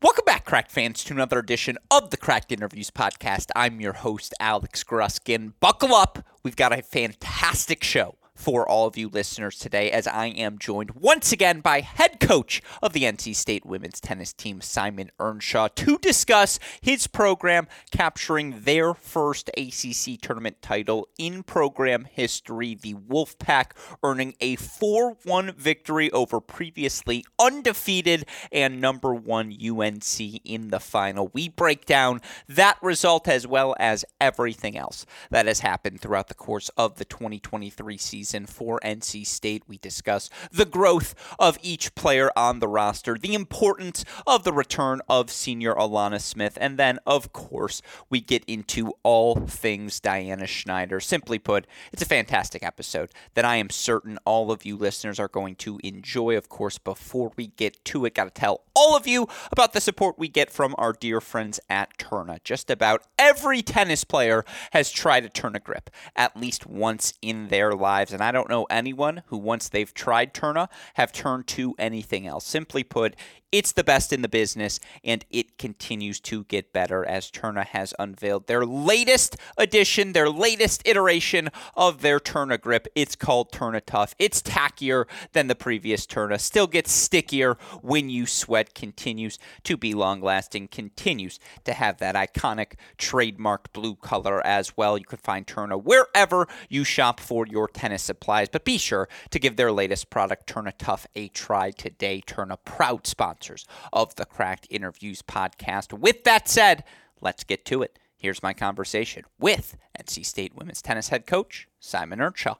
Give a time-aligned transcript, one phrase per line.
[0.00, 3.46] Welcome back, Cracked fans, to another edition of the Cracked Interviews podcast.
[3.56, 5.54] I'm your host, Alex Gruskin.
[5.58, 6.24] Buckle up.
[6.44, 10.92] We've got a fantastic show for all of you listeners today as I am joined
[10.92, 15.98] once again by head coach of the NC State women's tennis team, Simon Earnshaw, to
[15.98, 22.78] discuss his program capturing their first ACC tournament title in program history.
[22.80, 23.72] The Wolfpack
[24.04, 31.30] earning a 4 1 victory over previously undefeated and number one UNC in the final.
[31.34, 36.34] We break down that result as well as everything else that has happened throughout the
[36.34, 39.62] course of the 2023 season season for NC State.
[39.66, 45.00] We discuss the growth of each player on the roster, the importance of the return
[45.08, 51.00] of senior Alana Smith, and then, of course, we get into all things Diana Schneider.
[51.00, 55.28] Simply put, it's a fantastic episode that I am certain all of you listeners are
[55.28, 56.36] going to enjoy.
[56.36, 59.80] Of course, before we get to it, got to tell all of you about the
[59.80, 62.42] support we get from our dear friends at Tourna.
[62.44, 67.72] Just about every tennis player has tried a Tourna grip at least once in their
[67.72, 72.26] lives and I don't know anyone who, once they've tried Tourna, have turned to anything
[72.26, 72.44] else.
[72.44, 73.14] Simply put,
[73.50, 77.94] it's the best in the business, and it continues to get better as Tourna has
[77.98, 82.86] unveiled their latest edition, their latest iteration of their Tourna grip.
[82.94, 84.14] It's called Tourna Tuff.
[84.18, 89.94] It's tackier than the previous Tourna, still gets stickier when you sweat, continues to be
[89.94, 94.98] long lasting, continues to have that iconic trademark blue color as well.
[94.98, 99.38] You can find Tourna wherever you shop for your tennis supplies, but be sure to
[99.38, 102.22] give their latest product, Tourna Tuff, a try today.
[102.26, 105.96] Tourna, proud sponsor sponsors of the Cracked Interviews podcast.
[105.96, 106.82] With that said,
[107.20, 107.98] let's get to it.
[108.16, 112.56] Here's my conversation with NC State women's tennis head coach Simon Earnshaw.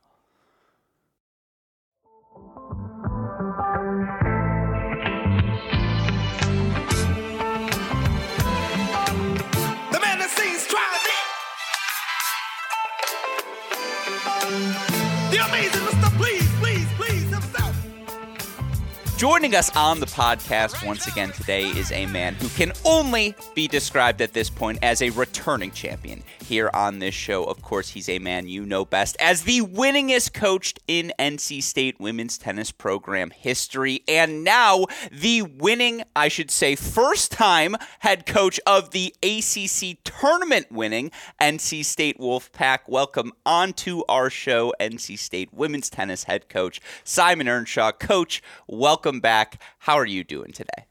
[19.18, 23.66] Joining us on the podcast once again today is a man who can only be
[23.66, 27.42] described at this point as a returning champion here on this show.
[27.42, 31.98] Of course, he's a man you know best as the winningest coached in NC State
[31.98, 38.60] women's tennis program history, and now the winning, I should say, first time head coach
[38.68, 42.82] of the ACC tournament winning NC State Wolfpack.
[42.86, 47.90] Welcome onto our show, NC State women's tennis head coach Simon Earnshaw.
[47.90, 49.62] Coach, welcome welcome back.
[49.78, 50.84] How are you doing today?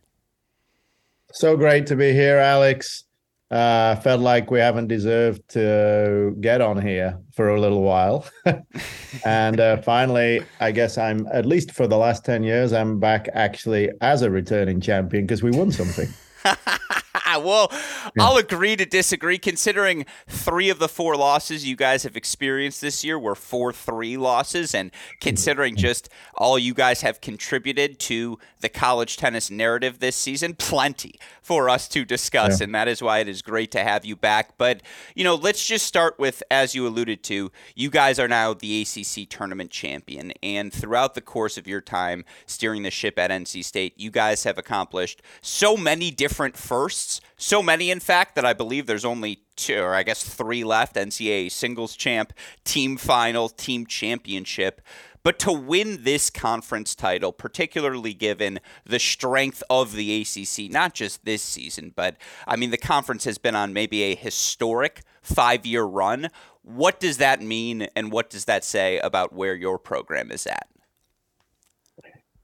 [1.34, 3.04] So great to be here, Alex.
[3.52, 8.26] Uh, felt like we haven't deserved to get on here for a little while.
[9.24, 13.30] and uh, finally, I guess I'm, at least for the last 10 years, I'm back
[13.34, 16.10] actually as a returning champion because we won something.
[17.40, 18.24] well, yeah.
[18.24, 19.38] I'll agree to disagree.
[19.38, 24.18] Considering three of the four losses you guys have experienced this year were four three
[24.18, 30.16] losses, and considering just all you guys have contributed to the college tennis narrative this
[30.16, 32.66] season, plenty for us to discuss, yeah.
[32.66, 34.58] and that is why it is great to have you back.
[34.58, 34.82] But
[35.16, 38.82] you know, let's just start with, as you alluded to, you guys are now the
[38.82, 43.64] ACC tournament champion, and throughout the course of your time steering the ship at NC
[43.64, 47.07] State, you guys have accomplished so many different firsts
[47.38, 50.96] so many, in fact, that I believe there's only two, or I guess three left
[50.96, 54.82] NCAA singles champ, team final, team championship.
[55.24, 61.26] But to win this conference title, particularly given the strength of the ACC, not just
[61.26, 62.16] this season, but
[62.48, 66.30] I mean, the conference has been on maybe a historic five year run.
[66.62, 70.68] What does that mean, and what does that say about where your program is at?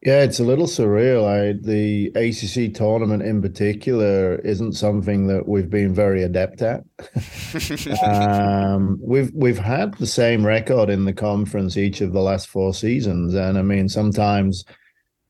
[0.05, 1.25] Yeah, it's a little surreal.
[1.25, 6.83] I, the ACC tournament in particular isn't something that we've been very adept at.
[8.03, 12.73] um, we've we've had the same record in the conference each of the last four
[12.73, 14.65] seasons, and I mean sometimes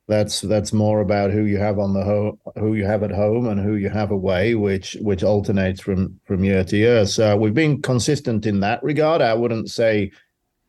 [0.08, 3.48] that's that's more about who you have on the ho- who you have at home
[3.48, 7.06] and who you have away, which which alternates from from year to year.
[7.06, 9.22] So we've been consistent in that regard.
[9.22, 10.12] I wouldn't say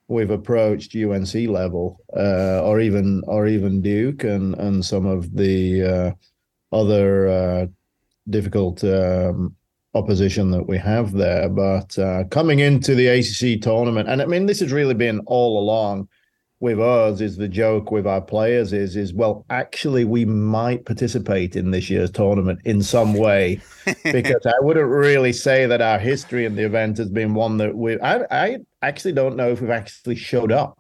[0.09, 5.83] we've approached UNC level, uh, or even or even Duke and and some of the
[5.83, 6.11] uh,
[6.75, 7.67] other uh,
[8.31, 9.55] difficult um,
[9.95, 11.49] opposition that we have there.
[11.49, 15.59] But uh, coming into the ACC tournament, and I mean this has really been all
[15.59, 16.09] along
[16.61, 21.57] with us is the joke with our players is is well actually we might participate
[21.57, 23.61] in this year's tournament in some way
[24.05, 27.77] because I wouldn't really say that our history in the event has been one that
[27.77, 30.79] we I I actually don't know if we've actually showed up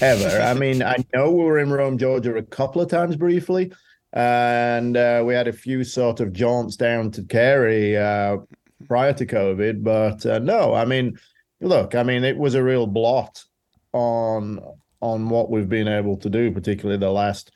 [0.00, 0.40] ever.
[0.42, 3.72] I mean I know we were in Rome Georgia a couple of times briefly
[4.14, 8.38] and uh, we had a few sort of jaunts down to Cary uh,
[8.86, 9.82] prior to COVID.
[9.82, 11.18] But uh, no, I mean,
[11.60, 13.44] look, I mean, it was a real blot
[13.92, 14.60] on
[15.04, 17.52] on what we've been able to do, particularly the last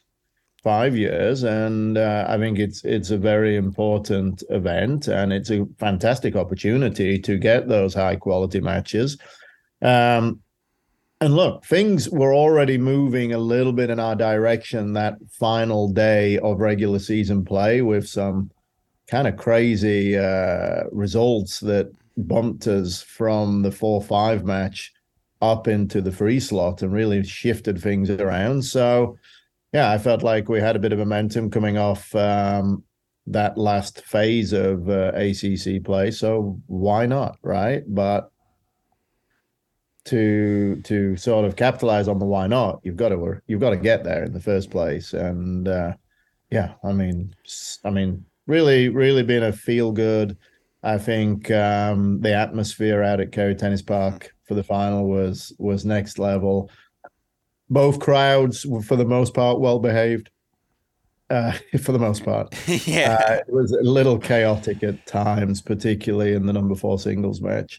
[0.62, 5.66] five years, and uh, I think it's it's a very important event, and it's a
[5.78, 9.16] fantastic opportunity to get those high quality matches.
[9.80, 10.40] Um,
[11.22, 16.38] and look, things were already moving a little bit in our direction that final day
[16.38, 18.50] of regular season play with some
[19.10, 24.92] kind of crazy uh, results that bumped us from the 4 5 match
[25.40, 28.62] up into the free slot and really shifted things around.
[28.62, 29.16] So,
[29.72, 32.82] yeah, I felt like we had a bit of momentum coming off um,
[33.26, 36.10] that last phase of uh, ACC play.
[36.10, 37.38] So, why not?
[37.42, 37.82] Right.
[37.86, 38.30] But
[40.06, 43.76] to to sort of capitalize on the why not, you've got to you've got to
[43.76, 45.12] get there in the first place.
[45.12, 45.92] And uh,
[46.50, 47.34] yeah, I mean,
[47.84, 50.36] I mean, really, really been a feel good.
[50.82, 55.84] I think um, the atmosphere out at Cary Tennis Park for the final was was
[55.84, 56.70] next level.
[57.70, 60.30] Both crowds, were, for the most part, well behaved.
[61.30, 61.52] Uh,
[61.82, 62.54] for the most part,
[62.86, 67.42] yeah, uh, it was a little chaotic at times, particularly in the number four singles
[67.42, 67.78] match.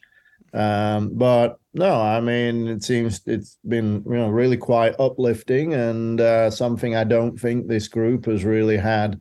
[0.54, 6.22] Um, but no, I mean, it seems it's been you know really quite uplifting and
[6.22, 9.20] uh, something I don't think this group has really had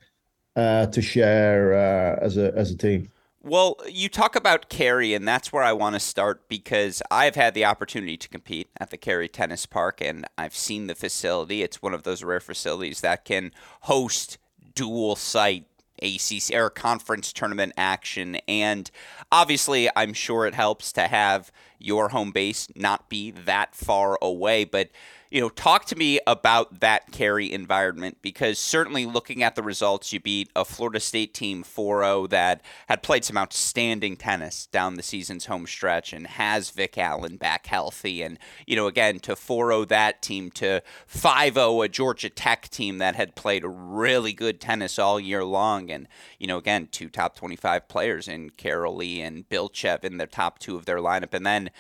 [0.57, 3.11] uh, to share uh, as a as a team.
[3.41, 7.55] Well, you talk about Cary, and that's where I want to start because I've had
[7.55, 11.63] the opportunity to compete at the Cary Tennis Park, and I've seen the facility.
[11.63, 13.53] It's one of those rare facilities that can
[13.83, 14.39] host
[14.75, 15.67] dual site
[16.03, 18.37] ACC or conference tournament action.
[18.49, 18.91] And
[19.31, 24.65] obviously, I'm sure it helps to have your home base not be that far away.
[24.65, 24.91] But
[25.31, 30.13] you know, talk to me about that Cary environment because certainly looking at the results,
[30.13, 34.95] you beat a Florida State team 4 0 that had played some outstanding tennis down
[34.95, 38.23] the season's home stretch and has Vic Allen back healthy.
[38.23, 42.69] And, you know, again, to 4 0 that team, to 5 0 a Georgia Tech
[42.69, 45.91] team that had played really good tennis all year long.
[45.91, 46.09] And,
[46.39, 50.59] you know, again, two top 25 players in Carol Lee and Bilchev in the top
[50.59, 51.35] two of their lineup.
[51.35, 51.71] And then,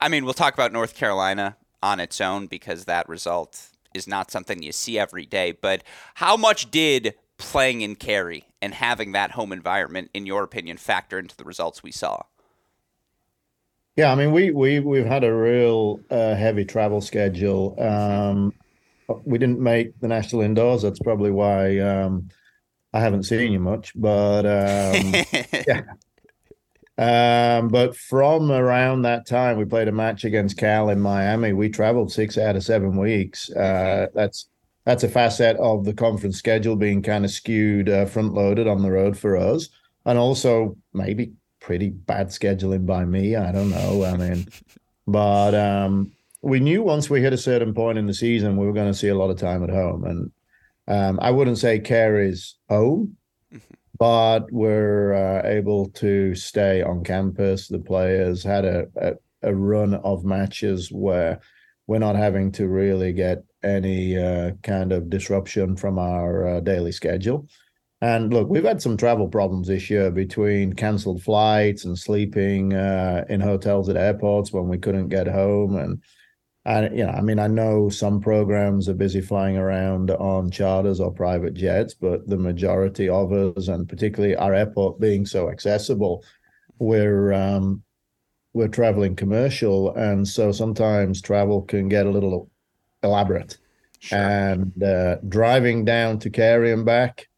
[0.00, 4.30] I mean, we'll talk about North Carolina on its own because that result is not
[4.30, 5.52] something you see every day.
[5.52, 5.82] But
[6.14, 11.18] how much did playing in Cary and having that home environment, in your opinion, factor
[11.18, 12.22] into the results we saw?
[13.96, 17.74] Yeah, I mean, we we we've had a real uh, heavy travel schedule.
[17.82, 18.52] Um,
[19.24, 20.82] we didn't make the national indoors.
[20.82, 22.28] That's probably why um,
[22.92, 23.92] I haven't seen you much.
[23.96, 25.14] But um,
[25.66, 25.82] yeah,
[26.98, 31.52] um, but from around that time, we played a match against Cal in Miami.
[31.52, 33.50] We traveled six out of seven weeks.
[33.50, 34.48] Uh, that's
[34.84, 38.82] that's a facet of the conference schedule being kind of skewed uh, front loaded on
[38.82, 39.68] the road for us,
[40.06, 43.36] and also maybe pretty bad scheduling by me.
[43.36, 44.04] I don't know.
[44.04, 44.48] I mean,
[45.06, 46.10] but um,
[46.42, 48.98] we knew once we hit a certain point in the season, we were going to
[48.98, 50.32] see a lot of time at home, and
[50.88, 53.16] um, I wouldn't say care is home
[53.98, 57.68] but we're uh, able to stay on campus.
[57.68, 59.12] The players had a, a,
[59.42, 61.40] a, run of matches where
[61.86, 66.92] we're not having to really get any uh, kind of disruption from our uh, daily
[66.92, 67.48] schedule.
[68.00, 73.24] And look, we've had some travel problems this year between cancelled flights and sleeping uh,
[73.28, 76.00] in hotels at airports when we couldn't get home and
[76.64, 81.00] and you know, I mean, I know some programs are busy flying around on charters
[81.00, 86.24] or private jets, but the majority of us, and particularly our airport being so accessible,
[86.78, 87.82] we're um,
[88.52, 92.50] we're traveling commercial, and so sometimes travel can get a little
[93.02, 93.56] elaborate.
[94.00, 94.18] Sure.
[94.18, 97.28] And uh, driving down to Cary and back,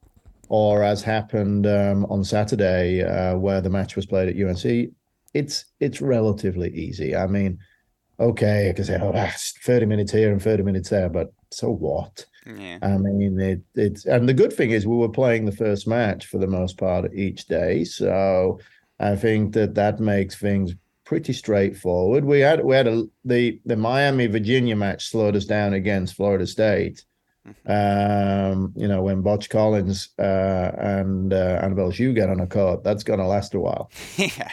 [0.48, 4.90] or as happened um, on Saturday, uh, where the match was played at UNC,
[5.34, 7.14] it's it's relatively easy.
[7.14, 7.58] I mean
[8.20, 11.70] okay, I can say, oh, that's 30 minutes here and 30 minutes there, but so
[11.70, 12.24] what?
[12.46, 12.78] Yeah.
[12.82, 16.26] I mean, it, it's, and the good thing is we were playing the first match
[16.26, 17.84] for the most part each day.
[17.84, 18.60] So
[18.98, 20.74] I think that that makes things
[21.04, 22.24] pretty straightforward.
[22.24, 26.46] We had, we had a, the, the Miami Virginia match slowed us down against Florida
[26.46, 27.04] State.
[27.48, 28.52] Mm-hmm.
[28.52, 32.84] Um, you know, when Butch Collins uh, and uh, Annabelle Zhu get on a court,
[32.84, 33.90] that's going to last a while.
[34.16, 34.50] yeah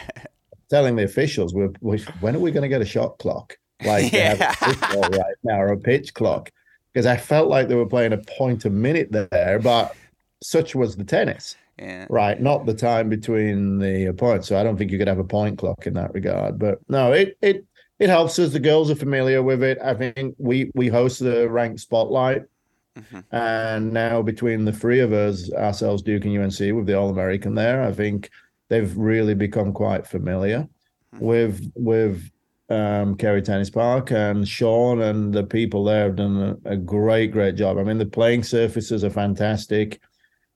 [0.70, 3.56] telling the officials, we're, we, when are we going to get a shot clock?
[3.84, 4.54] Like yeah.
[4.62, 6.50] right now, or a pitch clock?
[6.92, 9.94] Because I felt like they were playing a point a minute there, but
[10.42, 11.56] such was the tennis.
[11.78, 12.06] Yeah.
[12.10, 14.48] Right, not the time between the points.
[14.48, 16.58] So I don't think you could have a point clock in that regard.
[16.58, 17.64] But no, it it
[18.00, 18.52] it helps us.
[18.52, 19.78] The girls are familiar with it.
[19.80, 22.46] I think we we host the ranked spotlight
[22.98, 23.34] Mm-hmm.
[23.34, 27.54] And now between the three of us, ourselves, Duke and UNC, with the All American
[27.54, 28.30] there, I think
[28.68, 30.68] they've really become quite familiar
[31.14, 31.24] mm-hmm.
[31.24, 32.30] with with
[32.70, 37.32] um, Cary Tennis Park and Sean and the people there have done a, a great,
[37.32, 37.78] great job.
[37.78, 40.00] I mean, the playing surfaces are fantastic,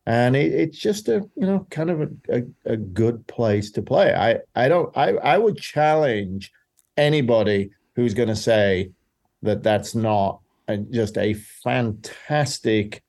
[0.05, 3.83] and it, it's just a you know kind of a, a, a, good place to
[3.83, 4.15] play.
[4.15, 6.53] I I don't I I would challenge
[6.97, 8.91] anybody who's going to say
[9.43, 13.03] that that's not a, just a fantastic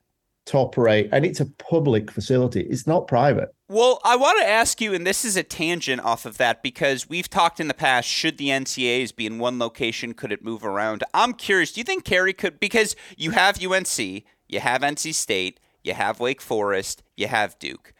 [0.45, 2.61] top rate, and it's a public facility.
[2.61, 3.53] It's not private.
[3.73, 7.09] Well, I want to ask you, and this is a tangent off of that because
[7.09, 8.07] we've talked in the past.
[8.07, 10.13] Should the NCAAs be in one location?
[10.13, 11.03] Could it move around?
[11.11, 11.71] I'm curious.
[11.71, 12.59] Do you think Cary could?
[12.59, 17.95] Because you have UNC, you have NC State, you have Wake Forest, you have Duke.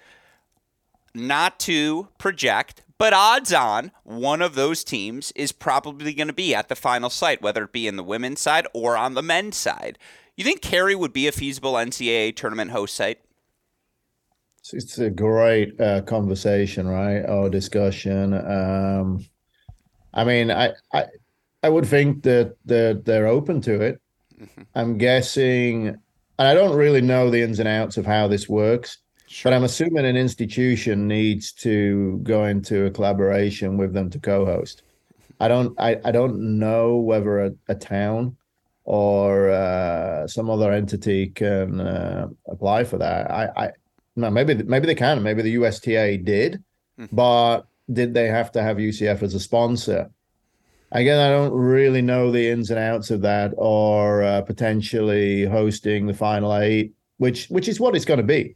[1.15, 6.53] Not to project, but odds on one of those teams is probably going to be
[6.53, 9.57] at the final site, whether it be in the women's side or on the men's
[9.57, 9.97] side.
[10.37, 13.21] You think Cary would be a feasible NCAA tournament host site?
[14.71, 17.19] It's a great uh, conversation, right?
[17.23, 18.33] Or discussion.
[18.33, 19.25] Um,
[20.13, 21.07] I mean, I, I,
[21.63, 24.01] I would think that they're, they're open to it.
[24.39, 24.61] Mm-hmm.
[24.75, 28.99] I'm guessing, and I don't really know the ins and outs of how this works,
[29.27, 29.49] sure.
[29.49, 34.83] but I'm assuming an institution needs to go into a collaboration with them to co-host.
[35.41, 38.37] I don't, I, I don't know whether a, a town
[38.85, 43.29] or uh, some other entity can uh, apply for that.
[43.29, 43.71] I, I
[44.15, 45.23] no, maybe maybe they can.
[45.23, 46.63] Maybe the USTA did,
[46.99, 47.15] mm-hmm.
[47.15, 50.09] but did they have to have UCF as a sponsor?
[50.91, 56.05] Again, I don't really know the ins and outs of that, or uh, potentially hosting
[56.05, 58.55] the final eight, which which is what it's going to be,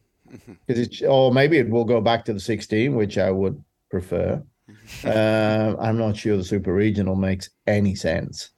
[0.67, 1.11] because mm-hmm.
[1.11, 4.43] or maybe it will go back to the sixteen, which I would prefer.
[5.03, 8.51] uh, I'm not sure the super regional makes any sense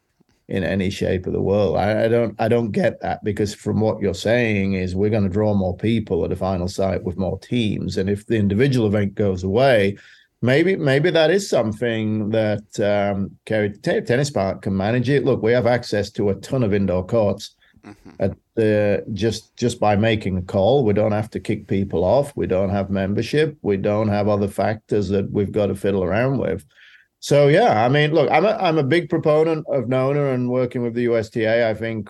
[0.50, 1.78] in any shape of the world.
[1.78, 5.24] I, I, don't I don't get that because from what you're saying is we're going
[5.24, 8.88] to draw more people at a final site with more teams, and if the individual
[8.88, 9.98] event goes away,
[10.42, 15.24] maybe maybe that is something that um, Cary Tennis Park can manage it.
[15.24, 17.56] Look, we have access to a ton of indoor courts.
[17.86, 18.10] Mm-hmm.
[18.20, 22.36] At the just just by making a call, we don't have to kick people off.
[22.36, 23.58] We don't have membership.
[23.62, 26.66] We don't have other factors that we've got to fiddle around with.
[27.20, 30.82] So yeah, I mean, look, I'm a I'm a big proponent of Nona and working
[30.82, 31.70] with the USTA.
[31.70, 32.10] I think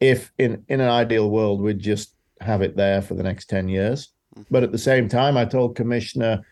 [0.00, 3.68] if in in an ideal world we'd just have it there for the next ten
[3.68, 4.42] years, mm-hmm.
[4.50, 6.42] but at the same time, I told Commissioner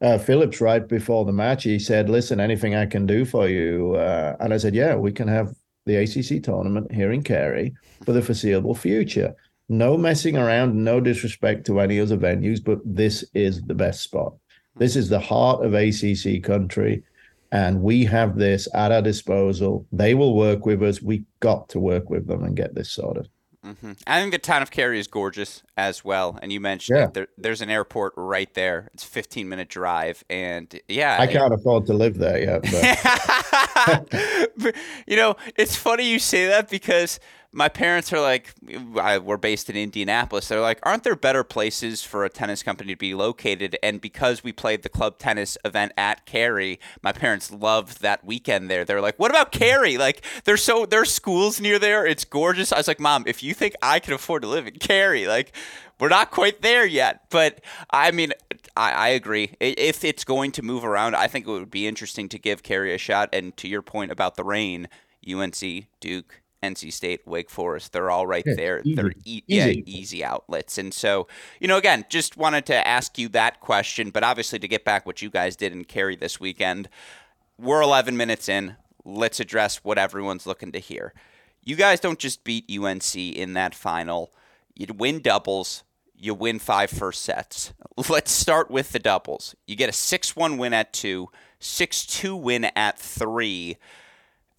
[0.00, 1.64] uh, Phillips right before the match.
[1.64, 5.10] He said, "Listen, anything I can do for you," uh, and I said, "Yeah, we
[5.10, 5.54] can have
[5.86, 7.74] the ACC tournament here in Cary
[8.04, 9.34] for the foreseeable future."
[9.68, 14.34] No messing around, no disrespect to any other venues, but this is the best spot.
[14.76, 17.02] This is the heart of ACC country
[17.54, 19.86] and we have this at our disposal.
[19.92, 21.00] They will work with us.
[21.00, 23.28] We got to work with them and get this sorted.
[23.64, 23.92] Mm-hmm.
[24.08, 26.36] I think the town of Cary is gorgeous as well.
[26.42, 27.06] And you mentioned yeah.
[27.14, 28.90] there, there's an airport right there.
[28.92, 32.64] It's a 15 minute drive, and yeah, I can't it, afford to live there yet.
[34.56, 34.74] But.
[35.06, 37.20] you know, it's funny you say that because
[37.54, 38.52] my parents are like,
[39.00, 40.48] I, we're based in Indianapolis.
[40.48, 43.78] They're like, aren't there better places for a tennis company to be located?
[43.82, 48.68] And because we played the club tennis event at Cary, my parents loved that weekend
[48.68, 48.84] there.
[48.84, 49.96] They're like, what about Cary?
[49.96, 52.04] Like, there's so there's schools near there.
[52.04, 52.72] It's gorgeous.
[52.72, 55.52] I was like, Mom, if you think I can afford to live in Cary, like,
[56.00, 57.26] we're not quite there yet.
[57.30, 58.32] But I mean,
[58.76, 59.54] I, I agree.
[59.60, 62.92] If it's going to move around, I think it would be interesting to give Cary
[62.92, 63.28] a shot.
[63.32, 64.88] And to your point about the rain,
[65.26, 68.80] UNC, Duke, NC State, Wake Forest, they're all right yeah, there.
[68.80, 68.94] Easy.
[68.94, 70.78] They're e- yeah, easy outlets.
[70.78, 71.28] And so,
[71.60, 75.06] you know, again, just wanted to ask you that question, but obviously to get back
[75.06, 76.88] what you guys did and Cary this weekend,
[77.58, 78.76] we're 11 minutes in.
[79.04, 81.12] Let's address what everyone's looking to hear.
[81.62, 84.32] You guys don't just beat UNC in that final.
[84.74, 85.84] You win doubles,
[86.16, 87.72] you win five first sets.
[88.08, 89.54] Let's start with the doubles.
[89.66, 91.30] You get a 6 1 win at two,
[91.60, 93.76] 6 2 win at three.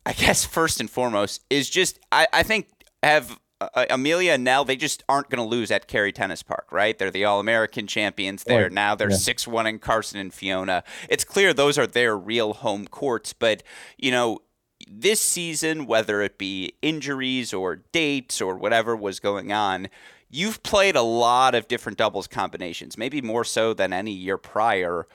[0.05, 2.69] I guess first and foremost is just I, I think
[3.01, 6.67] have uh, Amelia and Nell they just aren't going to lose at Cary Tennis Park,
[6.71, 6.97] right?
[6.97, 8.69] They're the All American champions there.
[8.69, 9.53] Now they're six yeah.
[9.53, 10.83] one in Carson and Fiona.
[11.09, 13.63] It's clear those are their real home courts, but
[13.97, 14.39] you know
[14.88, 19.88] this season, whether it be injuries or dates or whatever was going on,
[20.29, 25.07] you've played a lot of different doubles combinations, maybe more so than any year prior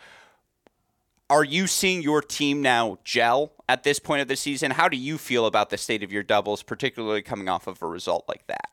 [1.31, 4.73] are you seeing your team now gel at this point of the season?
[4.73, 7.87] How do you feel about the state of your doubles, particularly coming off of a
[7.87, 8.69] result like that?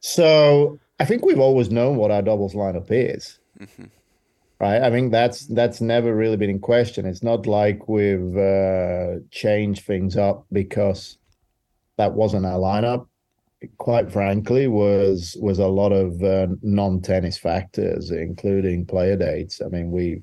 [0.00, 3.38] So I think we've always known what our doubles lineup is.
[3.58, 3.84] Mm-hmm.
[4.60, 4.82] Right.
[4.82, 7.06] I think that's that's never really been in question.
[7.06, 11.16] It's not like we've uh, changed things up because
[11.96, 13.06] that wasn't our lineup.
[13.78, 19.60] quite frankly, was was a lot of uh, non-tennis factors, including player dates.
[19.64, 20.22] I mean, we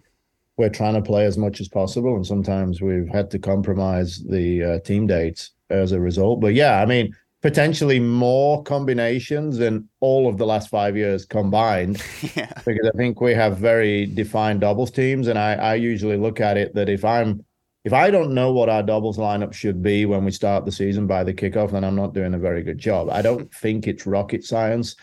[0.58, 4.64] we're trying to play as much as possible, and sometimes we've had to compromise the
[4.64, 6.40] uh, team dates as a result.
[6.40, 12.02] But yeah, I mean, potentially more combinations than all of the last five years combined.
[12.36, 12.52] Yeah.
[12.66, 16.58] Because I think we have very defined doubles teams, and I, I usually look at
[16.58, 17.46] it that if I'm
[17.84, 21.06] if I don't know what our doubles lineup should be when we start the season
[21.06, 23.10] by the kickoff, then I'm not doing a very good job.
[23.12, 24.96] I don't think it's rocket science.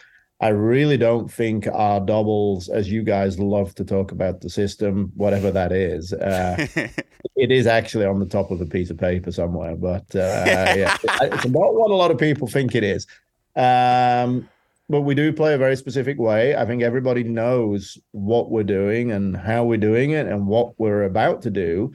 [0.42, 5.12] I really don't think our doubles, as you guys love to talk about the system,
[5.14, 6.66] whatever that is, uh,
[7.37, 9.76] it is actually on the top of a piece of paper somewhere.
[9.76, 10.44] But uh,
[10.76, 13.06] yeah, it's not what a lot of people think it is.
[13.54, 14.49] Um,
[14.88, 16.56] but we do play a very specific way.
[16.56, 21.04] I think everybody knows what we're doing and how we're doing it and what we're
[21.04, 21.92] about to do.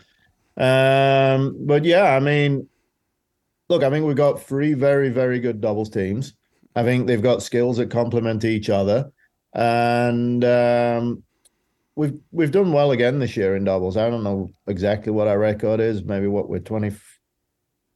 [0.55, 2.69] Um, but yeah, I mean,
[3.67, 6.33] look, I think we've got three very, very good doubles teams.
[6.77, 9.11] I think they've got skills that complement each other,
[9.51, 11.23] and um,
[11.95, 13.97] we've we've done well again this year in doubles.
[13.97, 16.03] I don't know exactly what our record is.
[16.03, 16.91] Maybe what we're 20,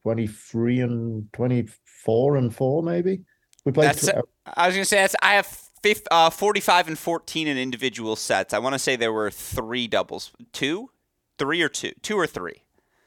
[0.02, 1.68] 23 and twenty
[2.04, 2.82] four and four.
[2.82, 3.20] Maybe
[3.64, 3.90] we played.
[3.90, 4.16] That's, th-
[4.56, 8.16] I was gonna say that's I have 50, uh, forty five and fourteen in individual
[8.16, 8.52] sets.
[8.52, 10.90] I want to say there were three doubles, two,
[11.38, 12.64] three or two, two or three.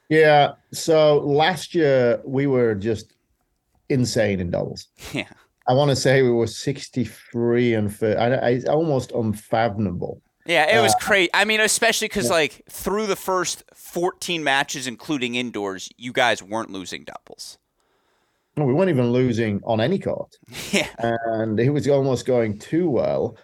[0.08, 0.52] Yeah.
[0.72, 3.12] So last year we were just
[3.90, 4.88] insane in doubles.
[5.12, 5.28] Yeah.
[5.68, 8.16] I want to say we were 63 and 30.
[8.16, 10.22] I, it's almost unfathomable.
[10.46, 11.30] Yeah, it was uh, crazy.
[11.34, 12.34] I mean, especially because, yeah.
[12.34, 17.58] like, through the first 14 matches, including indoors, you guys weren't losing doubles.
[18.56, 20.34] No, we weren't even losing on any court.
[20.72, 20.88] Yeah.
[20.98, 23.36] And it was almost going too well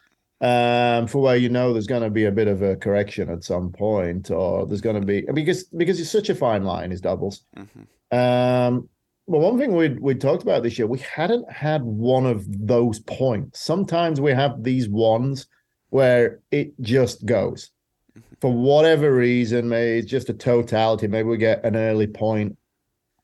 [0.42, 3.44] um, for where you know there's going to be a bit of a correction at
[3.44, 7.00] some point, or there's going to be because because it's such a fine line is
[7.00, 7.44] doubles.
[7.56, 8.18] Mm-hmm.
[8.18, 8.88] Um,
[9.26, 12.98] well, one thing we we talked about this year, we hadn't had one of those
[13.00, 13.60] points.
[13.60, 15.46] Sometimes we have these ones
[15.90, 17.70] where it just goes
[18.18, 18.34] mm-hmm.
[18.40, 19.68] for whatever reason.
[19.68, 21.06] Maybe it's just a totality.
[21.06, 22.56] Maybe we get an early point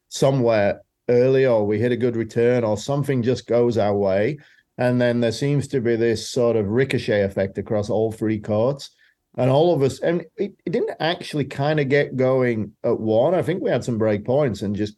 [0.09, 4.39] somewhere early, or we hit a good return, or something just goes our way.
[4.77, 8.91] And then there seems to be this sort of ricochet effect across all three courts.
[9.37, 13.35] And all of us, and it, it didn't actually kind of get going at one.
[13.35, 14.97] I think we had some break points and just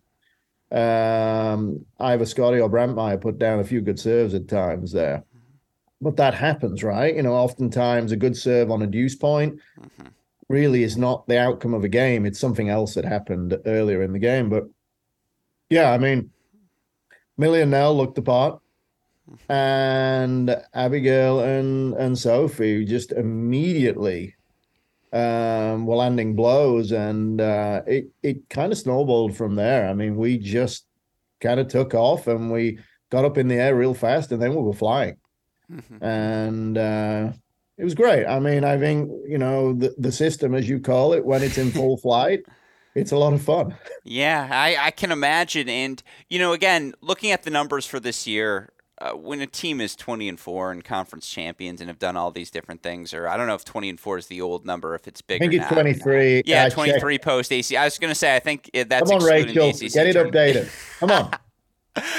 [0.70, 5.24] um, either Scotty or Brantmeier put down a few good serves at times there.
[6.00, 7.14] But that happens, right?
[7.14, 10.08] You know, oftentimes a good serve on a deuce point mm-hmm.
[10.48, 12.24] really is not the outcome of a game.
[12.24, 14.48] It's something else that happened earlier in the game.
[14.48, 14.64] But
[15.68, 16.30] yeah, I mean,
[17.36, 18.60] Millie and Nell looked the part.
[19.30, 19.52] Mm-hmm.
[19.52, 24.34] And Abigail and and Sophie just immediately
[25.12, 29.88] um, were landing blows, and uh, it it kind of snowballed from there.
[29.88, 30.86] I mean, we just
[31.40, 32.78] kind of took off, and we
[33.10, 35.16] got up in the air real fast, and then we were flying,
[35.70, 36.04] mm-hmm.
[36.04, 37.32] and uh,
[37.76, 38.26] it was great.
[38.26, 41.58] I mean, I think you know the the system, as you call it, when it's
[41.58, 42.40] in full flight.
[42.92, 43.76] It's a lot of fun.
[44.02, 45.68] Yeah, I, I can imagine.
[45.68, 49.80] And, you know, again, looking at the numbers for this year, uh, when a team
[49.80, 53.26] is 20 and 4 and conference champions and have done all these different things or
[53.28, 55.48] I don't know if 20 and 4 is the old number if it's bigger I
[55.48, 57.24] think it's 23 yeah 23 checked.
[57.24, 60.16] post AC I was going to say I think that's Come on Rachel get it
[60.16, 61.30] updated come on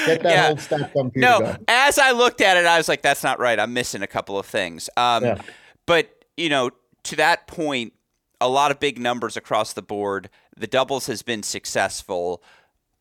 [0.05, 0.49] Get that yeah.
[0.49, 1.57] old stat computer No, going.
[1.67, 3.57] as I looked at it, I was like, "That's not right.
[3.57, 5.41] I'm missing a couple of things." Um, yeah.
[5.85, 6.71] But you know,
[7.03, 7.93] to that point,
[8.41, 10.29] a lot of big numbers across the board.
[10.57, 12.43] The doubles has been successful.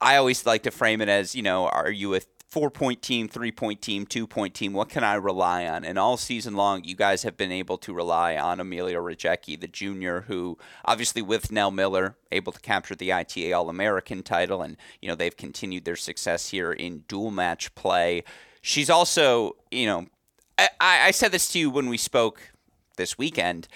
[0.00, 3.28] I always like to frame it as, you know, are you a four point team,
[3.28, 4.72] three point team, two point team.
[4.72, 5.84] What can I rely on?
[5.84, 9.68] And all season long, you guys have been able to rely on Amelia Rajecki, the
[9.68, 14.76] junior, who obviously with Nell Miller able to capture the ITA All American title, and
[15.00, 18.24] you know they've continued their success here in dual match play.
[18.62, 20.06] She's also, you know,
[20.58, 22.52] I, I said this to you when we spoke
[22.96, 23.68] this weekend.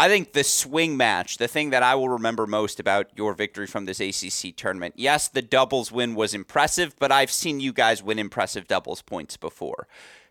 [0.00, 3.66] I think the swing match, the thing that I will remember most about your victory
[3.66, 8.02] from this ACC tournament, yes, the doubles win was impressive, but I've seen you guys
[8.02, 9.86] win impressive doubles points before.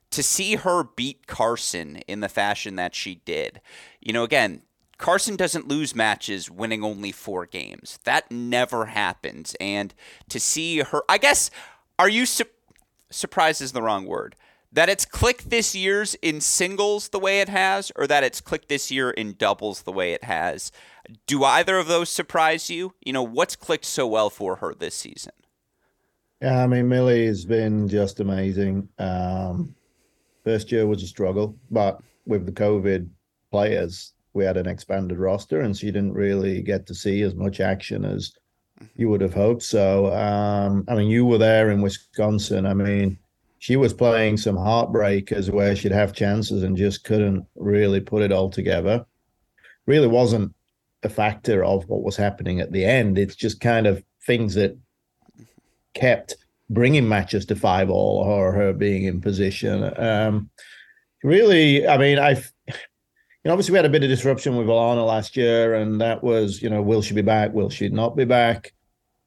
[0.10, 3.62] To see her beat Carson in the fashion that she did,
[4.02, 4.64] you know, again,
[4.98, 8.00] Carson doesn't lose matches winning only four games.
[8.06, 9.56] That never happens.
[9.62, 9.94] And
[10.30, 11.52] to see her, I guess,
[12.00, 12.46] are you su-
[13.12, 14.36] surprised is the wrong word
[14.72, 18.70] that it's clicked this year's in singles the way it has, or that it's clicked
[18.70, 20.72] this year in doubles the way it has.
[21.26, 22.94] Do either of those surprise you?
[23.04, 25.34] You know, what's clicked so well for her this season?
[26.42, 28.88] Yeah, I mean, Millie has been just amazing.
[28.98, 29.76] Um,
[30.44, 33.10] first year was a struggle, but with the COVID
[33.52, 37.60] players, we had an expanded roster, and she didn't really get to see as much
[37.60, 38.32] action as
[38.96, 39.64] you would have hoped.
[39.64, 42.66] So, um, I mean, you were there in Wisconsin.
[42.66, 43.18] I mean,
[43.60, 48.32] she was playing some heartbreakers where she'd have chances and just couldn't really put it
[48.32, 49.06] all together.
[49.86, 50.56] Really wasn't
[51.04, 53.18] a factor of what was happening at the end.
[53.18, 54.78] It's just kind of things that
[55.94, 56.38] kept
[56.70, 59.92] bringing matches to five all or her being in position.
[60.00, 60.50] Um,
[61.22, 62.74] really, I mean, I've you
[63.46, 66.62] know, obviously we had a bit of disruption with Alana last year, and that was,
[66.62, 67.54] you know, will she be back?
[67.54, 68.74] Will she not be back?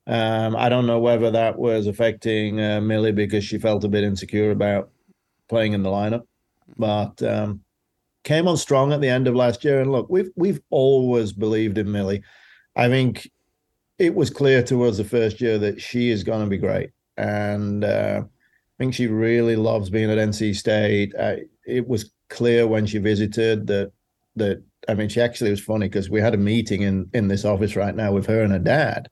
[0.06, 4.04] Um, I don't know whether that was affecting uh, Millie because she felt a bit
[4.04, 4.90] insecure about
[5.48, 6.22] playing in the lineup,
[6.76, 7.60] but um,
[8.24, 9.80] came on strong at the end of last year.
[9.80, 12.22] And look, we've we've always believed in Millie.
[12.74, 13.30] I think
[13.98, 16.90] it was clear to us the first year that she is going to be great,
[17.16, 21.14] and uh, I think she really loves being at NC State.
[21.64, 23.92] It was clear when she visited that
[24.36, 27.44] that I mean, she actually was funny because we had a meeting in in this
[27.44, 29.08] office right now with her and her dad,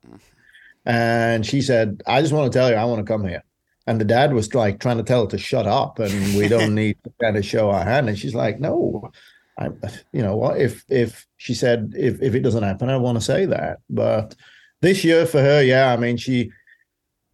[0.85, 3.45] and she said, "I just want to tell you, I want to come here."
[3.87, 6.75] And the dad was like trying to tell her to shut up, and we don't
[6.83, 8.09] need to kind of show our hand.
[8.09, 9.11] And she's like, "No,
[9.59, 9.69] I,
[10.13, 10.61] you know what?
[10.61, 14.35] If if she said if if it doesn't happen, I want to say that." But
[14.81, 16.51] this year for her, yeah, I mean, she.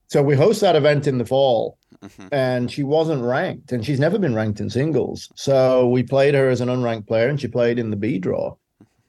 [0.08, 2.28] So we host that event in the fall, Mm-hmm.
[2.32, 5.30] And she wasn't ranked, and she's never been ranked in singles.
[5.34, 8.54] So we played her as an unranked player, and she played in the B draw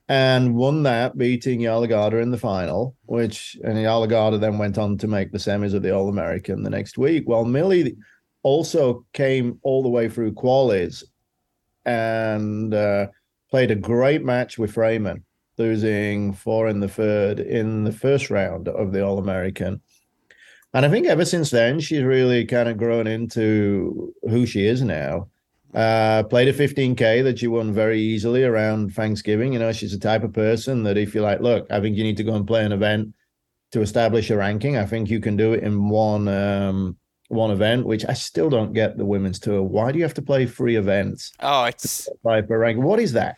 [0.10, 5.08] and won that, beating Yalagada in the final, which and Yalagada then went on to
[5.08, 7.28] make the semis of the All American the next week.
[7.28, 7.98] Well, Millie
[8.43, 11.04] also came all the way through qualies
[11.86, 13.08] and uh,
[13.50, 15.26] played a great match with Freeman,
[15.58, 19.82] losing four in the third in the first round of the All American.
[20.74, 24.82] And I think ever since then, she's really kind of grown into who she is
[24.82, 25.28] now.
[25.78, 29.54] Uh, played a 15K that she won very easily around Thanksgiving.
[29.54, 32.04] You know, she's the type of person that if you're like, look, I think you
[32.04, 33.13] need to go and play an event
[33.74, 37.86] to establish a ranking, I think you can do it in one um, one event,
[37.86, 39.62] which I still don't get the women's tour.
[39.62, 41.32] Why do you have to play three events?
[41.42, 42.80] Oh, it's like for rank.
[42.80, 43.38] What is that?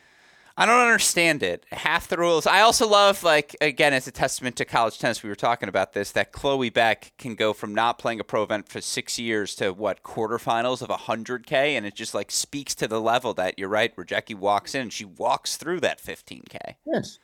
[0.59, 1.65] I don't understand it.
[1.71, 2.45] Half the rules.
[2.45, 5.93] I also love, like, again, as a testament to college tennis, we were talking about
[5.93, 9.55] this, that Chloe Beck can go from not playing a pro event for six years
[9.55, 11.53] to what, quarterfinals of 100K?
[11.53, 14.81] And it just, like, speaks to the level that you're right, where Jackie walks in
[14.81, 16.75] and she walks through that 15K.
[16.85, 17.19] Yes.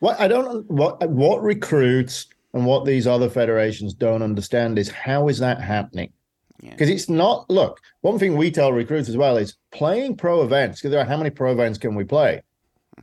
[0.00, 5.28] What I don't, what, what recruits and what these other federations don't understand is how
[5.28, 6.12] is that happening?
[6.60, 6.94] Because yeah.
[6.96, 10.90] it's not, look, one thing we tell recruits as well is playing pro events, because
[10.90, 12.42] there are how many pro events can we play?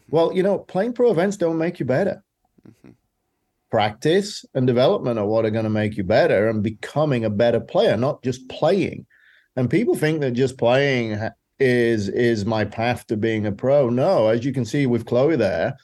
[0.10, 2.24] Well, you know, playing pro events don't make you better.
[2.68, 2.92] Mm-hmm.
[3.70, 7.60] Practice and development are what are going to make you better and becoming a better
[7.60, 9.06] player, not just playing.
[9.56, 11.20] And people think that just playing
[11.60, 13.90] is is my path to being a pro.
[13.90, 15.76] No, as you can see with Chloe there,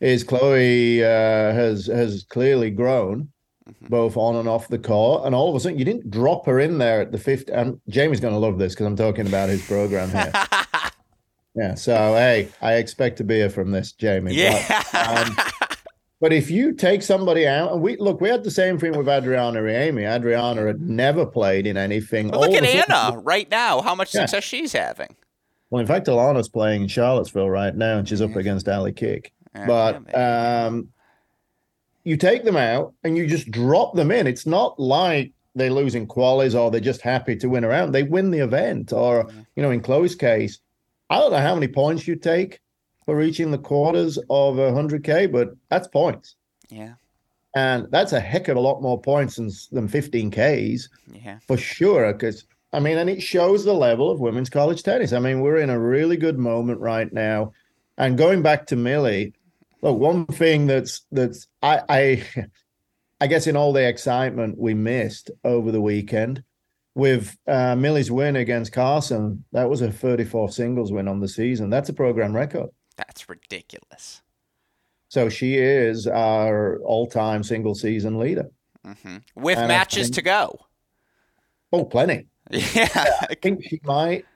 [0.00, 1.06] is Chloe uh,
[1.52, 3.32] has has clearly grown
[3.68, 3.86] mm-hmm.
[3.86, 5.26] both on and off the court.
[5.26, 7.48] And all of a sudden, you didn't drop her in there at the fifth.
[7.48, 10.32] And Jamie's going to love this because I'm talking about his program here.
[11.54, 11.74] Yeah.
[11.74, 14.34] So hey, I expect to be here from this, Jamie.
[14.34, 14.82] Yeah.
[14.92, 15.36] But, um,
[16.20, 19.08] but if you take somebody out, and we look, we had the same thing with
[19.08, 20.10] Adriana Raimi.
[20.10, 22.28] Adriana had never played in anything.
[22.28, 23.82] Well, look at Anna right now.
[23.82, 24.22] How much yeah.
[24.22, 25.16] success she's having.
[25.70, 29.28] Well, in fact, Alana's playing in Charlottesville right now, and she's up against Allie Kiick.
[29.66, 30.88] but um,
[32.04, 34.26] you take them out and you just drop them in.
[34.26, 37.92] It's not like they're losing qualies or they're just happy to win around.
[37.92, 40.58] They win the event, or you know, in Chloe's case,
[41.12, 42.60] I don't know how many points you take
[43.04, 46.36] for reaching the quarters of a 100K, but that's points.
[46.70, 46.94] Yeah.
[47.54, 51.38] And that's a heck of a lot more points than, than 15Ks yeah.
[51.46, 52.10] for sure.
[52.14, 55.12] Because, I mean, and it shows the level of women's college tennis.
[55.12, 57.52] I mean, we're in a really good moment right now.
[57.98, 59.34] And going back to Millie,
[59.82, 62.46] look, one thing that's, that's, I, I,
[63.20, 66.42] I guess in all the excitement we missed over the weekend
[66.94, 71.70] with uh, Millie's win against Carson, that was a 34 singles win on the season.
[71.70, 72.70] That's a program record.
[72.96, 74.22] That's ridiculous.
[75.08, 78.50] So she is our all-time single season leader,
[78.86, 79.18] mm-hmm.
[79.34, 80.66] with and matches think, to go.
[81.72, 82.26] Oh, plenty.
[82.50, 82.66] Yeah.
[82.74, 84.26] yeah, I think she might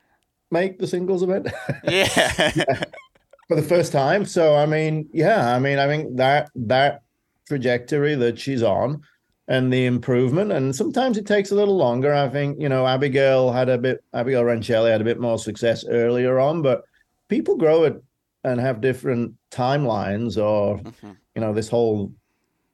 [0.49, 1.49] make the singles event.
[1.83, 2.51] yeah.
[2.55, 2.83] yeah.
[3.47, 4.25] for the first time.
[4.25, 7.01] So I mean, yeah, I mean, I think that that
[7.47, 9.01] trajectory that she's on
[9.47, 10.51] and the improvement.
[10.51, 12.13] And sometimes it takes a little longer.
[12.13, 15.85] I think, you know, Abigail had a bit, Abigail Rencheli had a bit more success
[15.87, 16.83] earlier on, but
[17.29, 18.01] people grow it
[18.43, 21.11] and have different timelines or, mm-hmm.
[21.35, 22.11] you know, this whole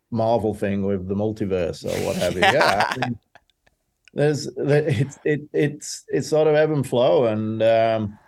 [0.09, 2.41] Marvel thing with the multiverse or what have you.
[2.53, 2.85] Yeah.
[2.89, 3.19] I mean,
[4.15, 7.25] there's, it's, it, it's, it's sort of ebb and flow.
[7.25, 8.19] And, um,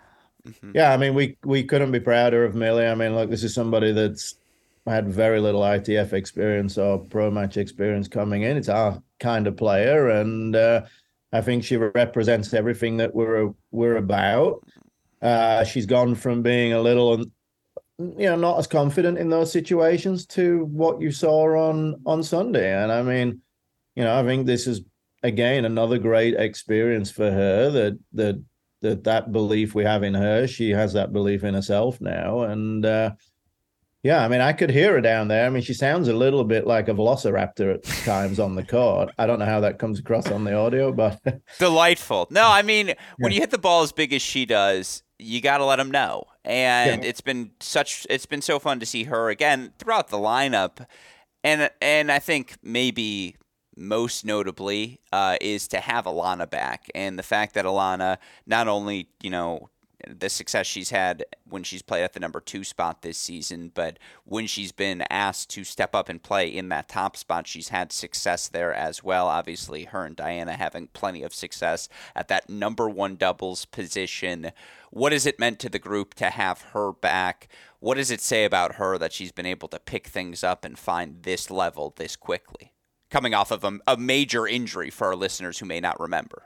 [0.46, 0.70] mm-hmm.
[0.74, 2.86] yeah, I mean, we, we couldn't be prouder of Millie.
[2.86, 4.36] I mean, look, this is somebody that's,
[4.86, 8.56] I had very little ITF experience or pro match experience coming in.
[8.56, 10.82] It's our kind of player, and uh,
[11.32, 14.64] I think she represents everything that we're we're about.
[15.20, 17.18] Uh, she's gone from being a little,
[17.98, 22.80] you know, not as confident in those situations to what you saw on on Sunday.
[22.80, 23.40] And I mean,
[23.96, 24.82] you know, I think this is
[25.24, 27.70] again another great experience for her.
[27.70, 28.44] That that
[28.82, 32.86] that that belief we have in her, she has that belief in herself now, and.
[32.86, 33.10] uh
[34.06, 35.44] yeah, I mean, I could hear her down there.
[35.44, 39.10] I mean, she sounds a little bit like a velociraptor at times on the court.
[39.18, 41.20] I don't know how that comes across on the audio, but
[41.58, 42.28] delightful.
[42.30, 45.58] No, I mean, when you hit the ball as big as she does, you got
[45.58, 46.22] to let them know.
[46.44, 47.08] And yeah.
[47.08, 50.86] it's been such it's been so fun to see her again throughout the lineup.
[51.42, 53.34] And and I think maybe
[53.76, 59.08] most notably uh, is to have Alana back and the fact that Alana not only,
[59.20, 59.68] you know,
[60.06, 63.98] the success she's had when she's played at the number two spot this season, but
[64.24, 67.92] when she's been asked to step up and play in that top spot, she's had
[67.92, 69.28] success there as well.
[69.28, 74.52] Obviously, her and Diana having plenty of success at that number one doubles position.
[74.90, 77.48] What has it meant to the group to have her back?
[77.80, 80.78] What does it say about her that she's been able to pick things up and
[80.78, 82.72] find this level this quickly?
[83.10, 86.44] Coming off of a, a major injury for our listeners who may not remember.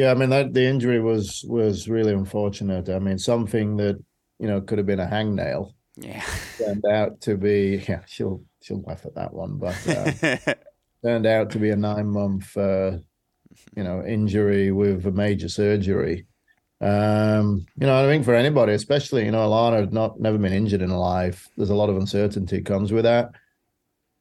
[0.00, 2.88] Yeah, I mean that the injury was was really unfortunate.
[2.88, 4.02] I mean something that
[4.38, 5.74] you know could have been a hangnail.
[5.96, 6.24] Yeah,
[6.56, 8.00] turned out to be yeah.
[8.06, 10.54] She'll she'll laugh at that one, but uh,
[11.04, 12.92] turned out to be a nine month uh,
[13.76, 16.24] you know injury with a major surgery.
[16.80, 20.54] Um, you know, I think for anybody, especially you know, Alana had not never been
[20.54, 21.46] injured in her life.
[21.58, 23.32] There's a lot of uncertainty comes with that.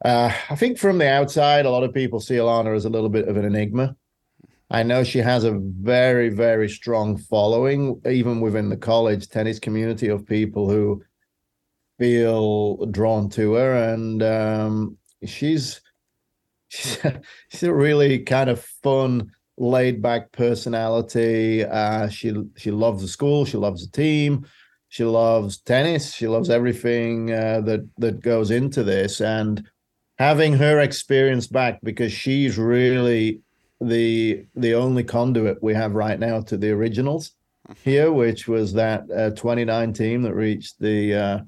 [0.03, 3.07] Uh, I think from the outside, a lot of people see Alana as a little
[3.07, 3.95] bit of an enigma.
[4.71, 10.07] I know she has a very, very strong following, even within the college tennis community
[10.09, 11.03] of people who
[11.97, 13.75] feel drawn to her.
[13.75, 15.81] And um, she's,
[16.69, 16.99] she's,
[17.49, 21.65] she's a really kind of fun, laid back personality.
[21.65, 24.45] Uh, she she loves the school, she loves the team,
[24.89, 29.19] she loves tennis, she loves everything uh, that that goes into this.
[29.19, 29.67] And
[30.19, 33.41] having her experience back because she's really
[33.81, 37.31] the the only conduit we have right now to the originals
[37.83, 41.39] here, which was that uh, 29 team that reached the uh,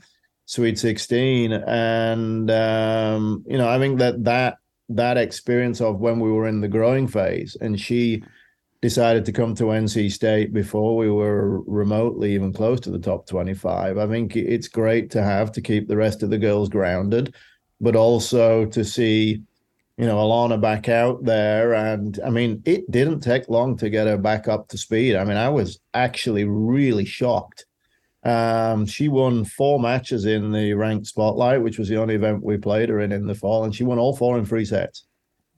[0.46, 4.58] Sweet 16, and um, you know I think that that
[4.90, 8.24] that experience of when we were in the growing phase, and she
[8.82, 13.28] decided to come to NC State before we were remotely even close to the top
[13.28, 13.98] 25.
[13.98, 17.36] I think it's great to have to keep the rest of the girls grounded,
[17.80, 19.44] but also to see
[19.98, 21.74] you know, Alana back out there.
[21.74, 25.16] And I mean, it didn't take long to get her back up to speed.
[25.16, 27.66] I mean, I was actually really shocked.
[28.24, 32.58] Um, she won four matches in the ranked spotlight, which was the only event we
[32.58, 35.06] played her in in the fall, and she won all four in three sets.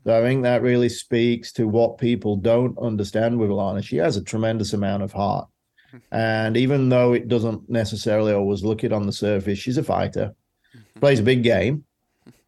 [0.06, 3.84] So I think that really speaks to what people don't understand with Alana.
[3.84, 5.48] She has a tremendous amount of heart.
[6.12, 10.34] And even though it doesn't necessarily always look it on the surface, she's a fighter,
[10.76, 11.00] mm-hmm.
[11.00, 11.86] plays a big game.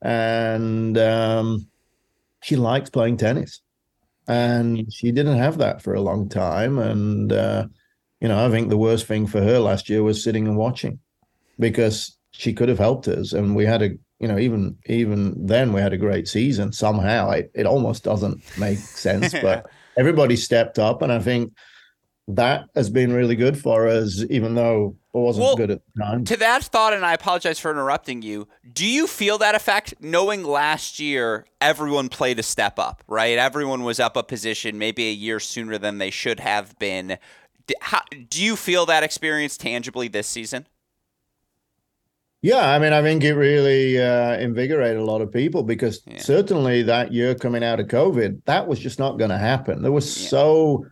[0.02, 1.68] And um,
[2.46, 3.62] she likes playing tennis.
[4.28, 6.78] And she didn't have that for a long time.
[6.78, 7.66] And, uh,
[8.22, 11.00] you know, I think the worst thing for her last year was sitting and watching
[11.58, 13.34] because she could have helped us.
[13.34, 16.72] And we had a, you know, even even then we had a great season.
[16.72, 19.66] Somehow it, it almost doesn't make sense, but
[19.98, 21.02] everybody stepped up.
[21.02, 21.52] And I think
[22.28, 26.02] that has been really good for us, even though it wasn't well, good at the
[26.02, 26.26] time.
[26.26, 28.48] To that thought, and I apologize for interrupting you.
[28.72, 33.38] Do you feel that effect, knowing last year everyone played a step up, right?
[33.38, 37.18] Everyone was up a position, maybe a year sooner than they should have been.
[37.82, 40.68] How, do you feel that experience tangibly this season?
[42.42, 46.20] Yeah, I mean, I think it really uh, invigorated a lot of people because yeah.
[46.20, 49.82] certainly that year coming out of COVID, that was just not going to happen.
[49.82, 50.30] There was yeah.
[50.30, 50.86] so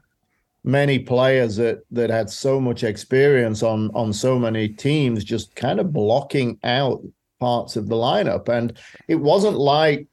[0.64, 5.80] many players that that had so much experience on on so many teams just kind
[5.80, 7.02] of blocking out
[7.40, 8.48] parts of the lineup.
[8.48, 10.08] And it wasn't like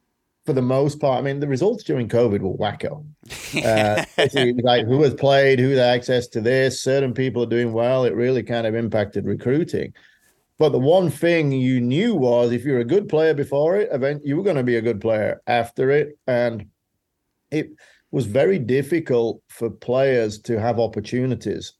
[0.46, 3.04] for the most part i mean the results during covid were wacko.
[3.64, 4.04] Uh,
[4.62, 8.04] like who has played who had access to this certain people are doing well.
[8.04, 9.92] It really kind of impacted recruiting.
[10.58, 14.22] But the one thing you knew was if you're a good player before it event
[14.24, 16.18] you were going to be a good player after it.
[16.26, 16.66] And
[17.50, 17.70] it
[18.10, 21.74] was very difficult for players to have opportunities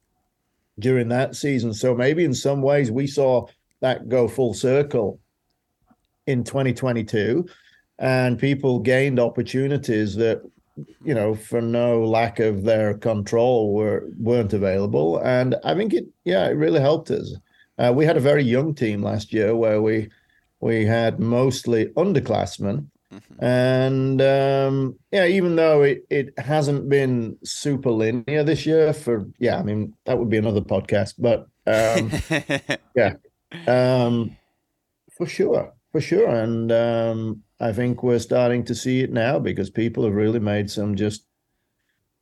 [0.78, 1.74] during that season.
[1.74, 3.46] So maybe in some ways we saw
[3.80, 5.20] that go full circle
[6.26, 7.46] in 2022
[7.98, 10.42] and people gained opportunities that
[11.04, 16.06] you know for no lack of their control were weren't available and i think it
[16.24, 17.34] yeah it really helped us
[17.78, 20.08] uh, we had a very young team last year where we
[20.60, 23.44] we had mostly underclassmen Mm-hmm.
[23.44, 29.58] And um, yeah, even though it, it hasn't been super linear this year for yeah,
[29.58, 32.10] I mean that would be another podcast, but um,
[32.94, 33.14] yeah,
[33.66, 34.36] um,
[35.16, 39.70] for sure, for sure, and um, I think we're starting to see it now because
[39.70, 41.24] people have really made some just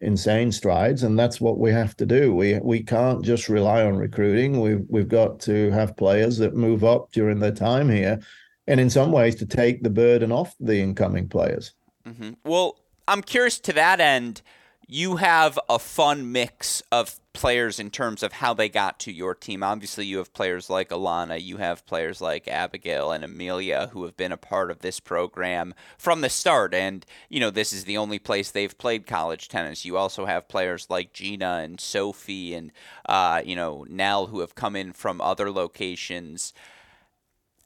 [0.01, 2.35] insane strides, and that's what we have to do.
[2.35, 4.61] We we can't just rely on recruiting.
[4.61, 8.21] We've we've got to have players that move up during their time here,
[8.69, 11.73] and in some ways to take the burden off the incoming players.
[12.07, 12.35] Mm-hmm.
[12.45, 12.79] Well,
[13.09, 14.43] I'm curious to that end
[14.91, 19.35] you have a fun mix of players in terms of how they got to your
[19.35, 19.63] team.
[19.63, 24.17] Obviously, you have players like Alana, you have players like Abigail and Amelia who have
[24.17, 26.73] been a part of this program from the start.
[26.73, 29.85] And, you know, this is the only place they've played college tennis.
[29.85, 32.73] You also have players like Gina and Sophie and,
[33.07, 36.55] uh, you know, Nell who have come in from other locations.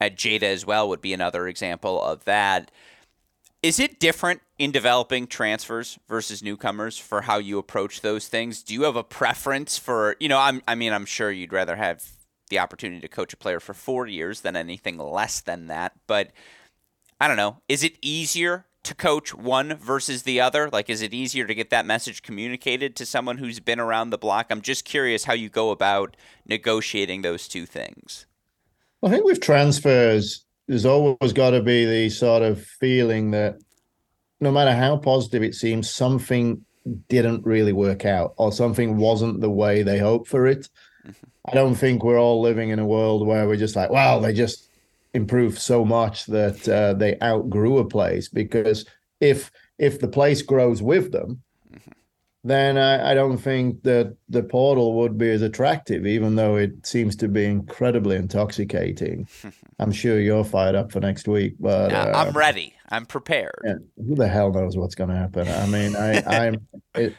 [0.02, 2.72] At Jada as well would be another example of that.
[3.62, 8.64] Is it different in developing transfers versus newcomers for how you approach those things?
[8.64, 11.76] Do you have a preference for, you know, I'm, I mean, I'm sure you'd rather
[11.76, 12.04] have
[12.50, 15.92] the opportunity to coach a player for four years than anything less than that.
[16.08, 16.32] But
[17.20, 17.58] I don't know.
[17.68, 20.68] Is it easier to coach one versus the other?
[20.68, 24.18] Like, is it easier to get that message communicated to someone who's been around the
[24.18, 24.48] block?
[24.50, 28.26] I'm just curious how you go about negotiating those two things.
[29.02, 33.56] I think with transfers, there's always got to be the sort of feeling that
[34.40, 36.64] no matter how positive it seems, something
[37.08, 40.68] didn't really work out or something wasn't the way they hoped for it.
[41.06, 41.12] Mm-hmm.
[41.46, 44.32] I don't think we're all living in a world where we're just like, wow, they
[44.32, 44.68] just
[45.14, 48.28] improved so much that uh, they outgrew a place.
[48.28, 48.86] Because
[49.20, 51.42] if if the place grows with them,
[52.44, 56.84] then I, I, don't think that the portal would be as attractive, even though it
[56.84, 59.28] seems to be incredibly intoxicating.
[59.78, 62.74] I'm sure you're fired up for next week, but uh, I'm ready.
[62.88, 63.60] I'm prepared.
[63.64, 65.46] Yeah, who the hell knows what's going to happen?
[65.46, 67.14] I mean, I, am it,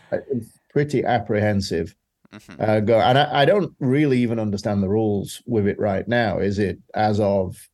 [0.70, 1.96] pretty apprehensive.
[2.34, 2.62] Mm-hmm.
[2.62, 6.40] Uh, go and I, I, don't really even understand the rules with it right now.
[6.40, 7.70] Is it as of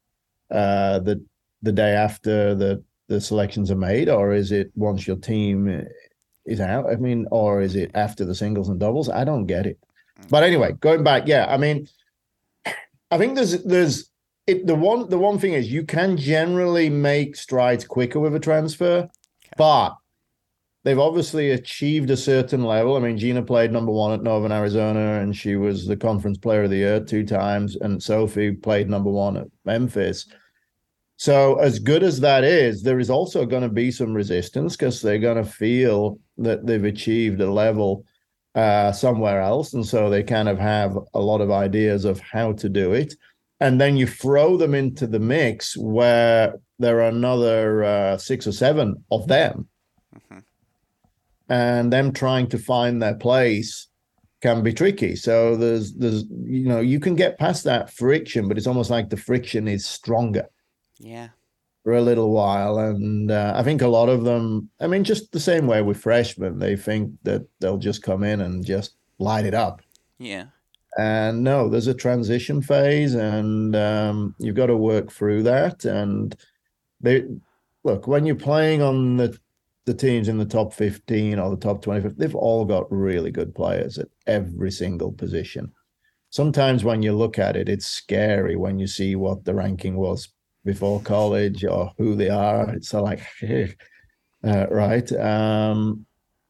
[0.52, 1.24] uh, the
[1.62, 5.88] the day after the the selections are made, or is it once your team
[6.50, 6.90] is out?
[6.90, 9.10] I mean, or is it after the singles and doubles?
[9.10, 9.80] I don't get it.
[10.22, 10.30] Mm.
[10.30, 11.88] But anyway, going back, yeah, I mean,
[13.12, 14.10] I think there's there's
[14.48, 18.40] it, the one the one thing is you can generally make strides quicker with a
[18.40, 19.54] transfer, okay.
[19.58, 19.96] but
[20.84, 22.96] they've obviously achieved a certain level.
[22.96, 26.64] I mean, Gina played number one at Northern Arizona, and she was the conference player
[26.64, 30.28] of the year two times, and Sophie played number one at Memphis.
[31.20, 35.02] So, as good as that is, there is also going to be some resistance because
[35.02, 38.06] they're going to feel that they've achieved a level
[38.56, 39.74] uh, somewhere else.
[39.74, 43.16] And so they kind of have a lot of ideas of how to do it.
[43.60, 48.54] And then you throw them into the mix where there are another uh, six or
[48.54, 49.68] seven of them.
[50.16, 50.40] Mm-hmm.
[51.50, 53.90] And them trying to find their place
[54.42, 55.18] can be tricky.
[55.18, 59.10] So there's there's you know you can get past that friction, but it's almost like
[59.10, 60.48] the friction is stronger.
[61.00, 61.30] Yeah.
[61.84, 62.78] For a little while.
[62.78, 65.98] And uh, I think a lot of them, I mean, just the same way with
[65.98, 69.82] freshmen, they think that they'll just come in and just light it up.
[70.18, 70.46] Yeah.
[70.98, 75.86] And no, there's a transition phase, and um, you've got to work through that.
[75.86, 76.36] And
[77.00, 77.26] they
[77.84, 79.40] look when you're playing on the
[79.86, 83.56] the teams in the top 15 or the top 25, they've all got really good
[83.56, 85.72] players at every single position.
[86.30, 90.30] Sometimes when you look at it, it's scary when you see what the ranking was
[90.66, 92.70] before college or who they are.
[92.72, 93.22] It's like,
[94.44, 95.12] uh, right.
[95.14, 96.06] Um,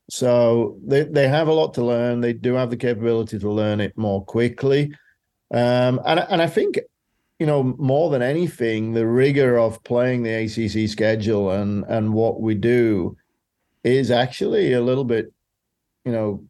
[0.09, 2.21] so they, they have a lot to learn.
[2.21, 4.91] They do have the capability to learn it more quickly.
[5.53, 6.79] Um, and, and I think,
[7.39, 12.41] you know, more than anything, the rigor of playing the ACC schedule and, and what
[12.41, 13.15] we do
[13.83, 15.31] is actually a little bit,
[16.05, 16.43] you know,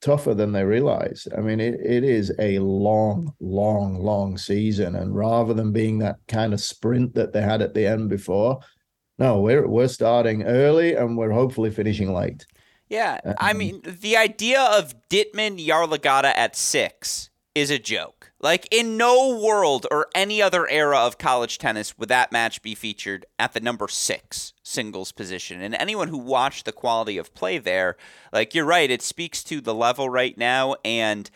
[0.00, 1.28] tougher than they realize.
[1.36, 4.96] I mean, it, it is a long, long, long season.
[4.96, 8.60] And rather than being that kind of sprint that they had at the end before,
[9.18, 12.46] no, we're we're starting early and we're hopefully finishing late.
[12.88, 13.20] Yeah.
[13.24, 18.32] Um, I mean, the idea of Dittmann Yarlagadda at six is a joke.
[18.40, 22.74] Like, in no world or any other era of college tennis would that match be
[22.74, 25.60] featured at the number six singles position.
[25.60, 27.96] And anyone who watched the quality of play there,
[28.32, 30.76] like, you're right, it speaks to the level right now.
[30.84, 31.30] And,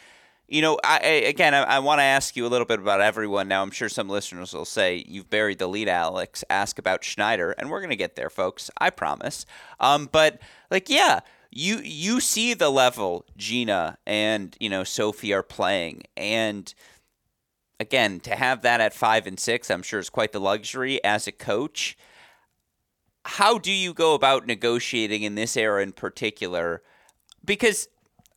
[0.49, 3.49] you know, I, again, I, I want to ask you a little bit about everyone
[3.49, 3.62] now.
[3.62, 6.45] I'm sure some listeners will say, You've buried the lead, Alex.
[6.49, 7.55] Ask about Shnaider.
[7.59, 8.70] And we're going to get there, folks.
[8.78, 9.47] I promise.
[9.80, 11.20] Um, but, like, yeah
[11.55, 16.74] you you see the level Gina and you know Sophie are playing, and
[17.78, 21.26] again to have that at five and six, I'm sure is quite the luxury as
[21.26, 21.97] a coach.
[23.24, 26.82] How do you go about negotiating in this era in particular?
[27.44, 27.88] Because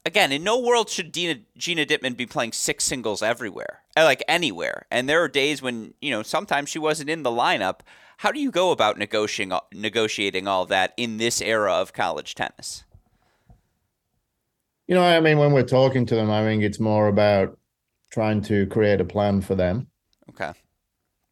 [0.05, 4.23] again, in no world should Dina, Gina Dittmann be playing six singles everywhere, uh, like
[4.27, 4.85] anywhere.
[4.89, 7.81] And there are days when you know sometimes she wasn't in the lineup.
[8.17, 12.83] How do you go about negotiating negotiating all that in this era of college tennis?
[14.87, 17.57] You know, I mean, when we're talking to them, I think it's more about
[18.09, 19.87] trying to create a plan for them.
[20.29, 20.53] Okay.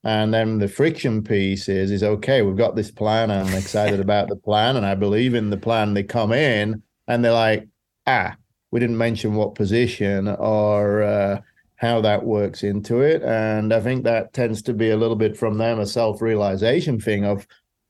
[0.05, 3.31] And then the friction piece is is okay, we've got this plan.
[3.31, 5.93] I'm excited about the plan and I believe in the plan.
[5.95, 7.67] They come in and they're like,
[8.05, 8.35] ah,
[8.69, 11.41] we didn't mention what position or uh,
[11.77, 13.23] how that works into it.
[13.23, 17.25] And I think that tends to be a little bit from them a self-realization thing
[17.25, 17.47] of,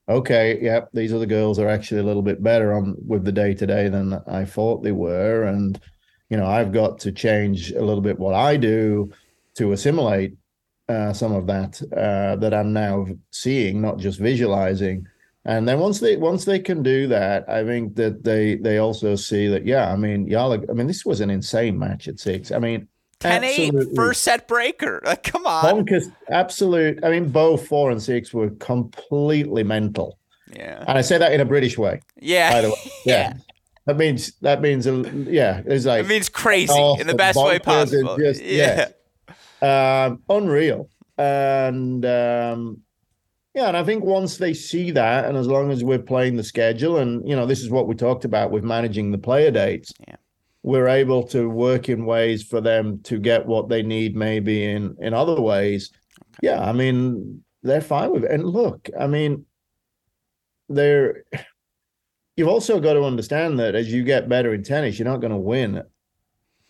[0.08, 3.54] okay, yep, these other girls are actually a little bit better on with the day
[3.56, 5.44] to day than I thought they were.
[5.44, 5.80] And,
[6.30, 9.12] you know, I've got to change a little bit what I do
[9.56, 10.36] to assimilate
[10.88, 15.08] uh, some of that uh, that I'm now seeing, not just visualizing.
[15.46, 19.16] And then once they once they can do that, I think that they they also
[19.16, 20.54] see that yeah, I mean, y'all.
[20.54, 22.52] I mean, this was an insane match at six.
[22.52, 22.88] I mean,
[23.20, 25.02] 10-8 first set breaker.
[25.06, 27.04] Like, come on, bonkers, absolute.
[27.04, 30.18] I mean, both four and six were completely mental.
[30.52, 32.02] Yeah, and I say that in a British way.
[32.20, 32.76] Yeah, by the way.
[33.06, 33.14] yeah.
[33.16, 33.34] yeah.
[33.86, 34.88] That means that means
[35.28, 35.62] yeah.
[35.66, 38.18] It's like it means crazy in the best way possible.
[38.18, 38.90] Just, yeah.
[39.62, 40.90] Um, unreal.
[41.18, 42.82] And um,
[43.54, 46.44] yeah, and I think once they see that, and as long as we're playing the
[46.44, 49.94] schedule, and you know, this is what we talked about with managing the player dates.
[50.08, 50.18] Yeah.
[50.64, 54.98] We're able to work in ways for them to get what they need, maybe in
[55.00, 55.92] in other ways.
[56.20, 56.48] Okay.
[56.48, 58.32] Yeah, I mean, they're fine with it.
[58.32, 59.46] And look, I mean,
[60.68, 61.24] they're
[62.36, 65.32] you've also got to understand that as you get better in tennis, you're not going
[65.32, 65.82] to win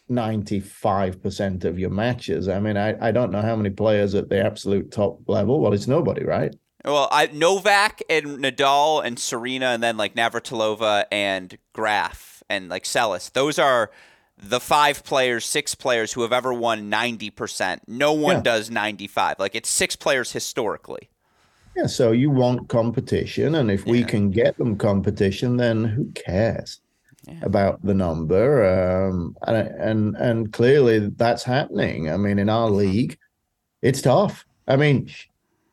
[0.10, 2.48] 95% of your matches.
[2.48, 5.60] I mean, I, I don't know how many players at the absolute top level.
[5.60, 6.56] Well, it's nobody, right?
[6.84, 12.84] Well, I, Novak and Nadal and Serena, and then like Navratilova and Graf and like
[12.84, 13.32] Seles.
[13.32, 13.90] Those are
[14.38, 17.80] the five players, six players who have ever won 90%.
[17.88, 18.42] No one yeah.
[18.42, 19.40] does 95.
[19.40, 21.10] Like it's six players historically.
[21.76, 23.92] Yeah, so you want competition, and if yeah.
[23.92, 26.80] we can get them competition, then who cares?
[27.28, 27.40] Yeah.
[27.42, 32.10] about the number, um, and and and clearly that's happening.
[32.10, 32.78] I mean, in our mm-hmm.
[32.78, 33.18] league,
[33.82, 34.46] it's tough.
[34.68, 35.10] I mean,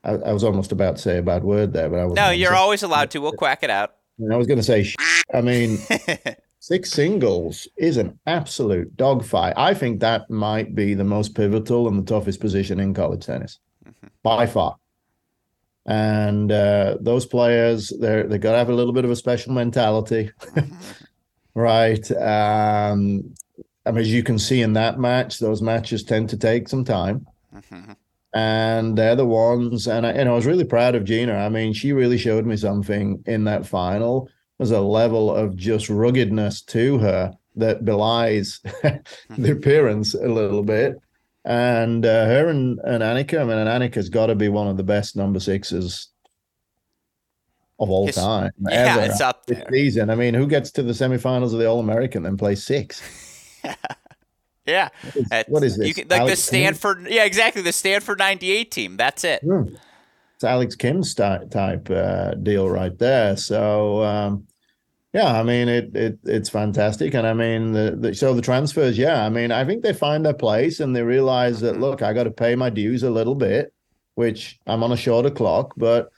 [0.04, 2.14] I, I was almost about to say a bad word there, but I was.
[2.14, 3.20] No, you're always allowed to.
[3.20, 3.94] We'll quack it out.
[4.30, 4.92] I was going to say,
[5.34, 5.78] I mean,
[6.58, 9.54] six singles is an absolute dogfight.
[9.56, 13.58] I think that might be the most pivotal and the toughest position in college tennis
[13.84, 14.08] mm-hmm.
[14.22, 14.76] by far.
[15.86, 19.52] And uh, those players, they're they got to have a little bit of a special
[19.52, 20.30] mentality.
[21.56, 22.10] Mm-hmm right?
[22.12, 23.34] Um,
[23.84, 26.84] I mean, as you can see in that match, those matches tend to take some
[26.84, 27.26] time.
[27.54, 27.92] Mm-hmm.
[28.34, 31.34] And they're the ones, and I, and I was really proud of Gina.
[31.34, 34.30] I mean, she really showed me something in that final.
[34.58, 38.60] There's a level of just ruggedness to her that belies
[39.28, 40.98] the appearance a little bit.
[41.44, 44.76] And uh, her and, and Annika, I mean, and Annika's got to be one of
[44.78, 46.11] the best number sixes
[47.82, 48.52] of all it's, time.
[48.60, 49.02] Yeah, ever.
[49.02, 49.64] it's up there.
[49.68, 50.10] This season.
[50.10, 53.02] I mean, who gets to the semifinals of the All American and plays six?
[54.66, 54.88] yeah.
[55.02, 55.94] What is, what is this?
[55.94, 57.04] Can, like Alex the Stanford.
[57.04, 57.12] Kim?
[57.12, 57.62] Yeah, exactly.
[57.62, 58.96] The Stanford 98 team.
[58.96, 59.42] That's it.
[59.42, 59.74] Hmm.
[60.36, 63.36] It's Alex Kim's type uh, deal right there.
[63.36, 64.46] So, um,
[65.12, 68.96] yeah, I mean it, it it's fantastic, and I mean the, the, so the transfers.
[68.96, 71.82] Yeah, I mean I think they find their place and they realize that mm-hmm.
[71.82, 73.74] look, I got to pay my dues a little bit,
[74.14, 76.10] which I'm on a shorter clock, but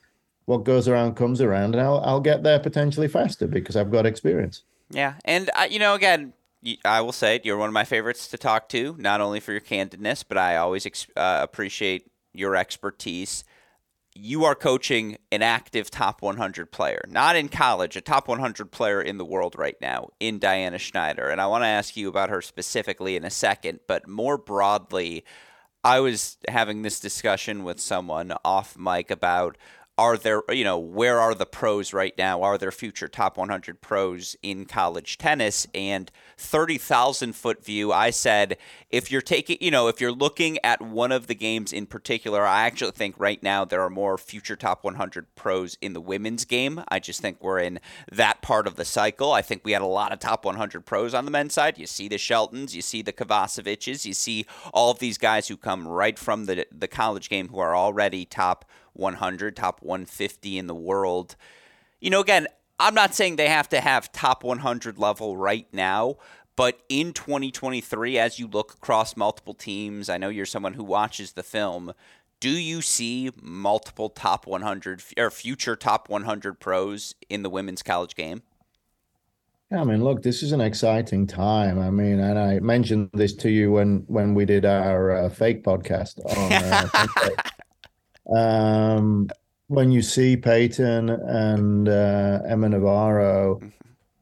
[0.47, 4.07] what goes around comes around, and I'll I'll get there potentially faster because I've got
[4.07, 4.63] experience.
[4.91, 6.33] Yeah, and uh, you know, again,
[6.85, 9.53] I will say it, you're one of my favorites to talk to, not only for
[9.53, 13.45] your candidness, but I always ex- uh, appreciate your expertise.
[14.15, 19.03] You are coaching an active top 100 player, not in college, a top 100 player
[19.03, 21.31] in the world right now, in Diana Shnaider.
[21.31, 25.25] And I want to ask you about her specifically in a second, but more broadly,
[25.83, 29.59] I was having this discussion with someone off mic about
[29.97, 32.43] are there you know where are the pros right now?
[32.43, 35.67] Are there future top 100 pros in college tennis?
[35.73, 38.57] And 30,000 foot view I said
[38.91, 42.45] if you're taking you know if you're looking at one of the games in particular
[42.45, 46.45] I actually think right now there are more future top 100 pros in the women's
[46.45, 46.83] game.
[46.89, 47.79] I just think we're in
[48.11, 49.33] that part of the cycle.
[49.33, 51.79] I think we had a lot of top 100 pros on the men's side.
[51.79, 55.57] You see the Sheltons you see the Kovaceviches you see all of these guys who
[55.57, 60.67] come right from the the college game who are already top 100, top 150 in
[60.67, 61.37] the world.
[62.01, 62.47] You know, again,
[62.79, 66.17] I'm not saying they have to have top 100 level right now,
[66.57, 71.33] but in 2023, as you look across multiple teams, I know you're someone who watches
[71.33, 71.93] the film.
[72.41, 78.15] do you see multiple top 100 or future top 100 pros in the women's college
[78.15, 78.43] game?
[79.71, 81.79] Yeah, I mean, look, this is an exciting time.
[81.79, 85.65] I mean, and I mentioned this to you when when we did our uh, fake
[85.65, 86.53] podcast on.
[86.53, 87.29] Uh,
[88.33, 89.29] um,
[89.69, 93.69] when you see Peyton and uh, Emma Navarro, mm-hmm.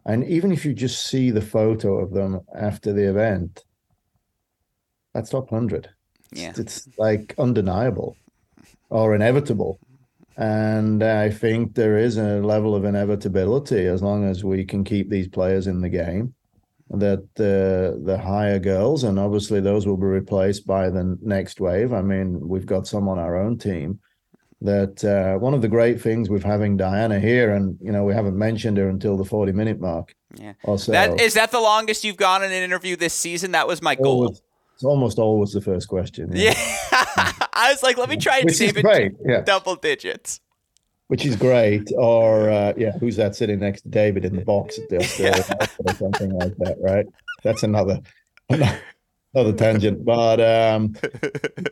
[0.06, 3.64] and even if you just see the photo of them after the event,
[5.14, 5.90] that's top hundred.
[6.32, 8.16] Yeah, it's, it's like undeniable
[8.90, 9.78] or inevitable.
[10.36, 15.10] And I think there is a level of inevitability as long as we can keep
[15.10, 16.34] these players in the game.
[16.92, 21.92] That the the higher girls, and obviously those will be replaced by the next wave.
[21.92, 23.98] I mean, we've got some on our own team.
[24.60, 28.12] That uh, one of the great things with having Diana here, and you know, we
[28.12, 30.14] haven't mentioned her until the forty minute mark.
[30.36, 30.52] Yeah.
[30.64, 33.52] Also, that is that the longest you've gone in an interview this season.
[33.52, 34.24] That was my goal.
[34.24, 34.42] Always,
[34.74, 36.30] it's almost always the first question.
[36.34, 36.52] Yeah.
[36.52, 37.32] yeah.
[37.52, 40.40] I was like, let me try and Which save it double digits.
[41.12, 41.92] Which is great.
[41.98, 45.66] Or uh, yeah, who's that sitting next to David in the box at the yeah.
[45.84, 47.04] or something like that, right?
[47.42, 48.00] That's another
[48.48, 50.06] another tangent.
[50.06, 50.94] But um,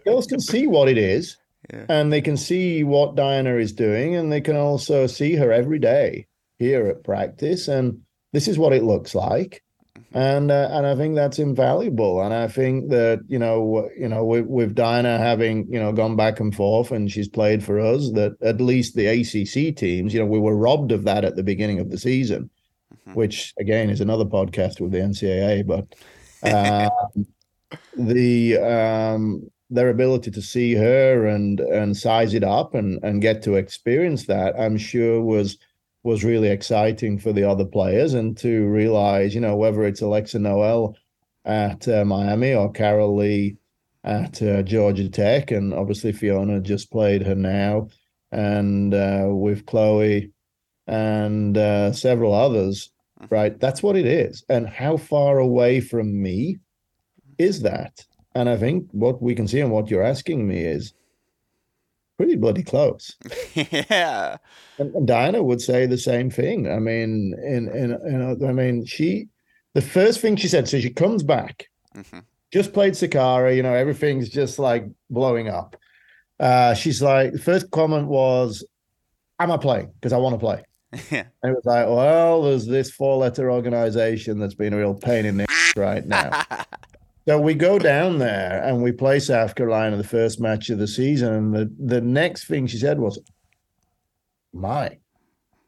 [0.04, 1.38] girls can see what it is.
[1.72, 1.86] Yeah.
[1.88, 5.78] And they can see what Diana is doing, and they can also see her every
[5.78, 6.26] day
[6.58, 7.66] here at practice.
[7.66, 8.02] And
[8.34, 9.62] this is what it looks like
[10.12, 12.20] and uh, and I think that's invaluable.
[12.20, 16.16] And I think that you know you know with, with Dinah having you know gone
[16.16, 20.20] back and forth, and she's played for us, that at least the ACC teams, you
[20.20, 22.50] know, we were robbed of that at the beginning of the season,
[22.92, 23.14] mm-hmm.
[23.14, 25.86] which again is another podcast with the NCAA, but.
[26.42, 26.90] Uh,
[27.96, 33.42] the um, their ability to see her and and size it up and and get
[33.42, 35.56] to experience that, I'm sure was
[36.02, 40.38] was really exciting for the other players and to realize, you know, whether it's Alexa
[40.38, 40.96] Noel
[41.44, 43.56] at uh, Miami or Carol Lee
[44.04, 47.88] at uh, Georgia Tech, and obviously Fiona just played her now,
[48.32, 50.30] and uh, with Chloe
[50.86, 52.90] and uh, several others,
[53.20, 53.34] mm-hmm.
[53.34, 53.60] right?
[53.60, 54.44] That's what it is.
[54.48, 56.58] And how far away from me
[57.38, 58.06] is that?
[58.34, 60.94] And I think what we can see and what you're asking me is
[62.20, 63.16] pretty bloody close.
[63.54, 64.36] yeah.
[64.76, 66.70] And, and, Diana would say the same thing.
[66.70, 69.28] I mean, in, in, in I mean, she,
[69.72, 72.18] the first thing she said, so she comes back, mm-hmm.
[72.52, 75.76] just played Sakkari, you know, everything's just like blowing up.
[76.38, 78.66] Uh, she's like, the first comment was,
[79.38, 79.90] Am I playing?
[79.94, 80.62] Because I want to play.
[81.10, 81.24] Yeah.
[81.42, 85.24] And it was like, well, there's this four letter organization that's been a real pain
[85.24, 86.44] in the right now.
[87.26, 90.88] So we go down there and we play South Carolina the first match of the
[90.88, 91.32] season.
[91.32, 93.20] And the, the next thing she said was,
[94.52, 94.98] My,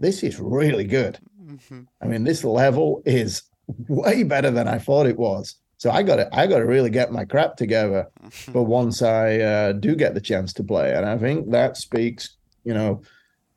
[0.01, 1.19] this is really good.
[1.45, 1.83] Mm-hmm.
[2.01, 3.43] I mean, this level is
[3.89, 5.57] way better than I thought it was.
[5.79, 8.53] So I got to I got to really get my crap together mm-hmm.
[8.53, 10.95] for once I uh, do get the chance to play.
[10.95, 13.03] And I think that speaks, you know,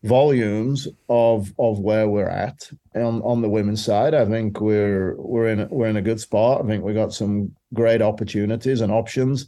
[0.04, 4.14] volumes of of where we're at on, on the women's side.
[4.14, 6.64] I think we're we're in we're in a good spot.
[6.64, 9.48] I think we got some great opportunities and options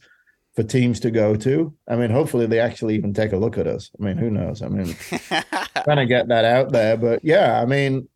[0.55, 1.73] for teams to go to.
[1.88, 3.91] I mean, hopefully they actually even take a look at us.
[3.99, 4.61] I mean, who knows?
[4.61, 4.95] I mean,
[5.84, 8.07] trying to get that out there, but yeah, I mean,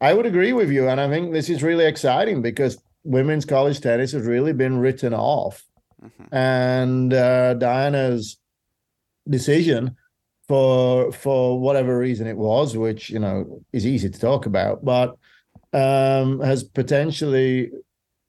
[0.00, 3.80] I would agree with you, and I think this is really exciting because women's college
[3.80, 5.64] tennis has really been written off,
[6.02, 6.34] mm-hmm.
[6.34, 8.38] and uh, Diana's
[9.28, 9.96] decision
[10.48, 15.16] for for whatever reason it was, which you know is easy to talk about, but
[15.72, 17.70] um, has potentially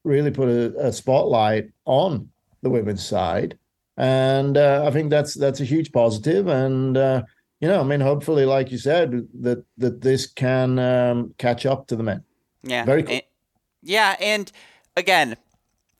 [0.04, 2.30] really put a, a, spotlight on
[2.62, 3.58] the women's side,
[3.98, 6.48] and uh, I think that's that's a huge positive.
[6.48, 7.24] And uh,
[7.60, 11.88] you know, I mean, hopefully, like you said, that that this can um, catch up
[11.88, 12.24] to the men.
[12.64, 13.14] Yeah, very cool.
[13.16, 13.24] And,
[13.82, 14.52] yeah, and
[14.96, 15.36] again,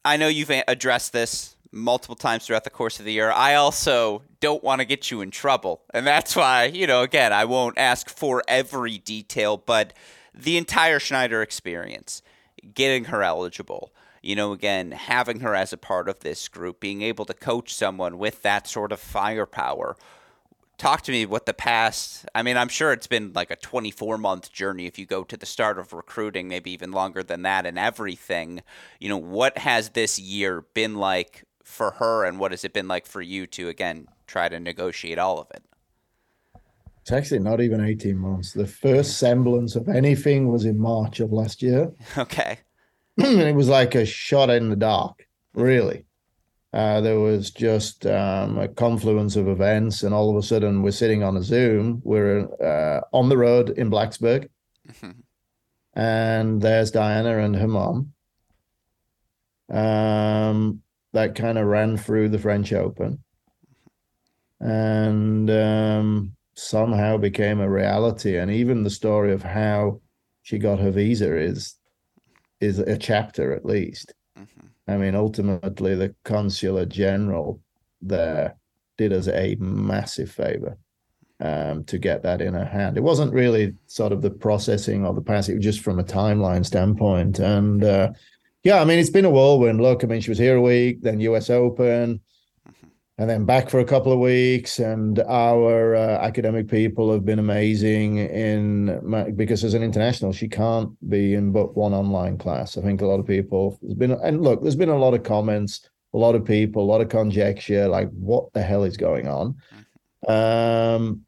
[0.06, 3.32] I know you've addressed this multiple times throughout the course of the year.
[3.32, 5.82] I also don't want to get you in trouble.
[5.94, 9.94] And that's why, you know, again, I won't ask for every detail, but
[10.34, 12.22] the entire Shnaider experience,
[12.74, 13.93] getting her eligible,
[14.24, 17.76] you know, again, having her as a part of this group, being able to coach
[17.76, 19.98] someone with that sort of firepower.
[20.78, 24.18] Talk to me what the past i mean i'm sure it's been like a 24
[24.18, 27.66] month journey if you go to the start of recruiting maybe even longer than that
[27.66, 28.62] and everything.
[29.00, 32.88] You know what has this year been like for her and what has it been
[32.88, 35.64] like for you to again try to negotiate all of it?
[37.02, 38.54] It's actually not even 18 months.
[38.54, 41.92] The first semblance of anything was in march of last year.
[42.18, 42.60] Okay
[43.18, 46.06] and it was like a shot in the dark really
[46.74, 50.90] uh, there was just um, a confluence of events, and all of a sudden we're
[50.90, 52.02] sitting on a Zoom.
[52.04, 54.50] We're uh, on the road in Blacksburg,
[54.90, 55.12] mm-hmm.
[55.94, 58.14] and there's Diana and her mom.
[59.70, 60.82] Um,
[61.14, 63.24] that kind of ran through the French Open,
[64.60, 68.38] and um, somehow became a reality.
[68.38, 70.02] And even the story of how
[70.42, 71.76] she got her visa is
[72.64, 74.14] is a chapter at least.
[74.40, 74.92] Mm-hmm.
[74.92, 77.62] I mean, ultimately, the consular general
[78.02, 78.56] there
[78.98, 80.78] did us a massive favor
[81.40, 82.98] um, to get that in her hand.
[82.98, 87.40] It wasn't really sort of the processing or the passing, just from a timeline standpoint.
[87.40, 88.12] And uh,
[88.64, 89.82] yeah, I mean, it's been a whirlwind.
[89.82, 92.22] Look, I mean, she was here a week, then US Open,
[93.18, 94.80] and then back for a couple of weeks.
[94.80, 100.48] And our uh, academic people have been amazing in my, because as an international, she
[100.48, 102.78] can't be in but one online class.
[102.78, 105.24] I think a lot of people there's been and look, there's been a lot of
[105.24, 109.28] comments, a lot of people, a lot of conjecture, like what the hell is going
[109.28, 109.56] on.
[110.28, 111.22] Um,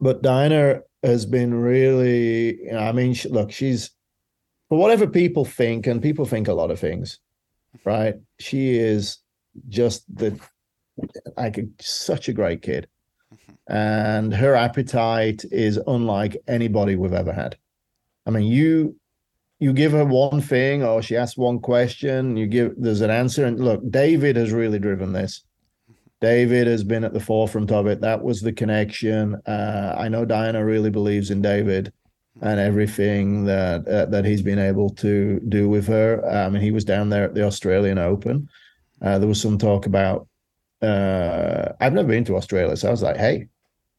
[0.00, 3.90] but Diana has been really, you know, I mean, she, look, she's
[4.68, 7.18] for whatever people think, and people think a lot of things,
[7.84, 8.16] right?
[8.38, 9.18] She is
[9.68, 10.38] just the
[11.36, 12.88] like such a great kid.
[13.32, 13.72] Mm-hmm.
[13.72, 17.56] And her appetite is unlike anybody we've ever had.
[18.26, 18.96] I mean, you
[19.60, 23.44] you give her one thing or she asks one question, you give there's an answer.
[23.44, 25.42] And look, David has really driven this.
[25.90, 26.00] Mm-hmm.
[26.20, 28.00] David has been at the forefront of it.
[28.00, 29.34] That was the connection.
[29.46, 31.92] Uh, I know Diana really believes in David
[32.40, 36.24] and everything that uh, that he's been able to do with her.
[36.26, 38.48] I um, mean, he was down there at the Australian Open.
[39.02, 40.27] Uh, there was some talk about
[40.82, 43.48] uh, I've never been to Australia, so I was like, hey,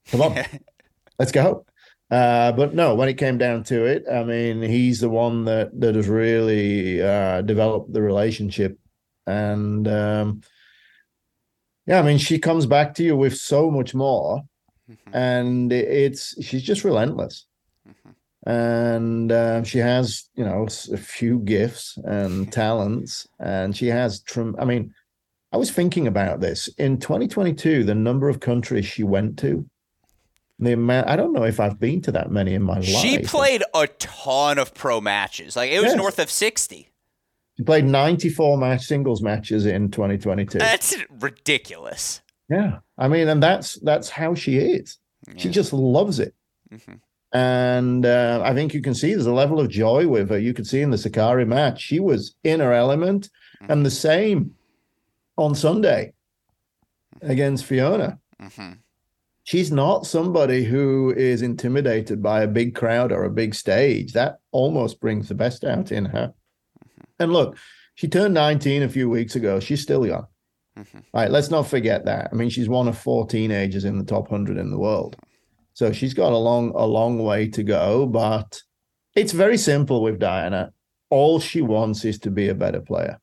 [0.08, 0.38] come on,
[1.20, 1.66] let's go.
[2.12, 5.80] Uh, but no, when it came down to it, I mean, he's the one that
[5.80, 8.80] that has really uh, developed the relationship,
[9.28, 10.42] and um,
[11.86, 14.42] yeah, I mean, she comes back to you with so much more,
[14.90, 15.16] mm-hmm.
[15.16, 17.46] and it's she's just relentless,
[17.88, 18.50] mm-hmm.
[18.50, 24.22] and uh, she has you know a few gifts and talents, and she has.
[24.22, 24.96] Trim- I mean,
[25.52, 29.68] I was thinking about this in 2022, the number of countries she went to.
[30.60, 33.02] The amount, I don't know if I've been to that many in my she life.
[33.02, 35.56] She played a ton of pro matches.
[35.56, 35.98] Like it was yes.
[35.98, 36.90] north of 60.
[37.58, 40.60] She played 94 match singles matches in 2022.
[40.60, 42.22] That's ridiculous.
[42.50, 42.80] Yeah.
[42.98, 44.98] I mean, and that's that's how she is.
[45.28, 45.34] Yeah.
[45.38, 46.34] She just loves it.
[46.72, 46.96] Mm-hmm.
[47.32, 50.40] And uh, I think you can see there's a level of joy with her.
[50.40, 53.30] You could see in the Sakkari match, she was in her element.
[53.62, 53.72] Mm-hmm.
[53.72, 54.56] And the same
[55.40, 56.14] on Sunday
[57.22, 58.20] against Fiona.
[58.42, 58.74] Mm-hmm.
[59.44, 64.14] She's not somebody who is intimidated by a big crowd or a big stage.
[64.14, 66.34] That almost brings the best out in her.
[66.84, 67.02] Mm-hmm.
[67.20, 67.58] And look,
[67.96, 69.60] she turned 19 a few weeks ago.
[69.60, 70.28] She's still young.
[70.78, 71.00] Mm-hmm.
[71.14, 72.30] Right, let's not forget that.
[72.32, 75.18] I mean, she's one of four teenagers in the top 100 in the world.
[75.74, 78.62] So she's got a long a long way to go, but
[79.16, 80.74] it's very simple with Diana.
[81.10, 83.20] All she wants is to be a better player.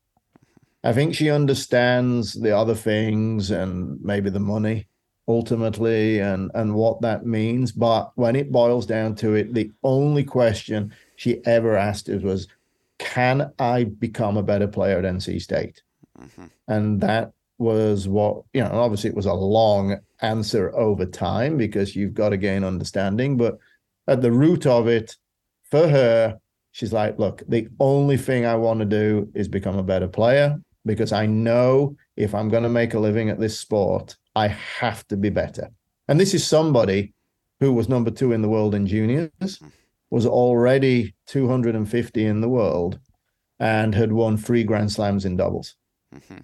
[0.86, 4.86] I think she understands the other things and maybe the money
[5.26, 7.72] ultimately and and what that means.
[7.72, 12.46] But when it boils down to it, the only question she ever asked us was,
[12.98, 15.82] "Can I become a better player at NC State?"
[16.20, 16.46] Mm-hmm.
[16.68, 18.70] And that was what you know.
[18.70, 23.36] Obviously, it was a long answer over time because you've got to gain understanding.
[23.36, 23.58] But
[24.06, 25.16] at the root of it,
[25.68, 26.38] for her,
[26.70, 30.60] she's like, "Look, the only thing I want to do is become a better player."
[30.86, 35.06] Because I know if I'm going to make a living at this sport, I have
[35.08, 35.70] to be better.
[36.08, 37.12] And this is somebody
[37.60, 39.60] who was number two in the world in juniors,
[40.10, 42.98] was already 250 in the world,
[43.58, 45.74] and had won three Grand Slams in doubles.
[46.14, 46.38] Mm-hmm.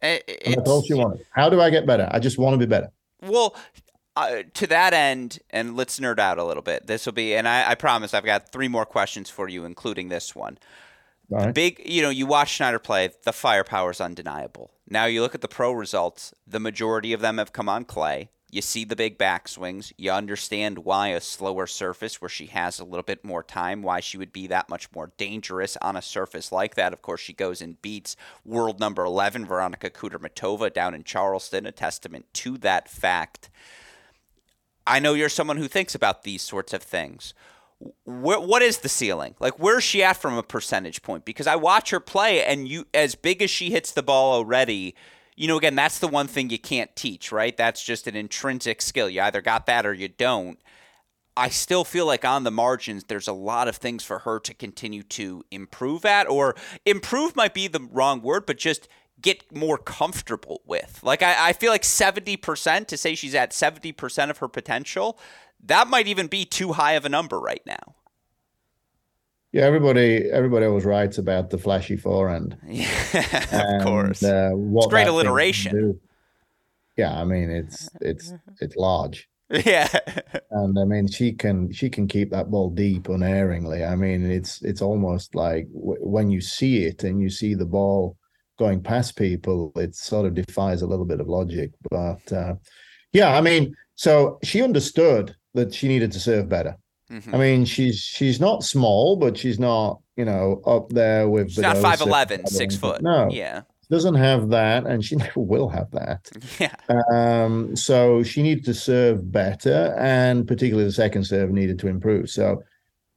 [0.00, 1.24] It, that's all she wanted.
[1.30, 2.08] How do I get better?
[2.10, 2.90] I just want to be better.
[3.22, 3.54] Well,
[4.16, 6.86] uh, to that end, and let's nerd out a little bit.
[6.86, 10.08] This will be, and I, I promise I've got three more questions for you, including
[10.08, 10.58] this one.
[11.32, 11.54] Right.
[11.54, 14.70] Big, you know, you watch Shnaider play, the firepower is undeniable.
[14.88, 18.28] Now you look at the pro results, the majority of them have come on clay.
[18.50, 19.94] You see the big backswings.
[19.96, 24.00] You understand why a slower surface where she has a little bit more time, why
[24.00, 26.92] she would be that much more dangerous on a surface like that.
[26.92, 28.14] Of course, she goes and beats
[28.44, 33.48] world number 11, Veronika Kudermetova, down in Charleston, a testament to that fact.
[34.86, 37.32] I know you're someone who thinks about these sorts of things
[38.04, 39.34] what is the ceiling?
[39.40, 41.24] Like, where's she at from a percentage point?
[41.24, 44.94] Because I watch her play, and you, as big as she hits the ball already,
[45.36, 47.56] you know, again, that's the one thing you can't teach, right?
[47.56, 49.08] That's just an intrinsic skill.
[49.08, 50.58] You either got that or you don't.
[51.36, 54.52] I still feel like on the margins, there's a lot of things for her to
[54.52, 56.54] continue to improve at, or
[56.84, 58.86] improve might be the wrong word, but just
[59.20, 61.00] get more comfortable with.
[61.02, 65.18] Like, I, I feel like 70% to say she's at 70% of her potential
[65.64, 67.94] that might even be too high of a number right now.
[69.52, 72.56] Yeah, everybody everybody always writes about the flashy forehand.
[72.68, 74.22] Yeah, of course.
[74.22, 76.00] Uh, it's great alliteration.
[76.96, 79.28] yeah, I mean it's it's it's large.
[79.66, 79.88] Yeah.
[80.50, 83.84] and I mean she can she can keep that ball deep unerringly.
[83.84, 87.66] I mean it's it's almost like w- when you see it and you see the
[87.66, 88.16] ball
[88.58, 91.72] going past people, it sort of defies a little bit of logic.
[91.90, 92.54] But uh,
[93.12, 96.76] yeah, I mean, so she understood that she needed to serve better.
[97.10, 97.34] Mm-hmm.
[97.34, 101.50] I mean, she's she's not small, but she's not you know up there with.
[101.50, 103.02] She's not 5'11", six foot.
[103.02, 106.30] No, yeah, doesn't have that, and she never will have that.
[106.58, 106.74] Yeah.
[107.12, 112.30] Um, so she needed to serve better, and particularly the second serve needed to improve.
[112.30, 112.62] So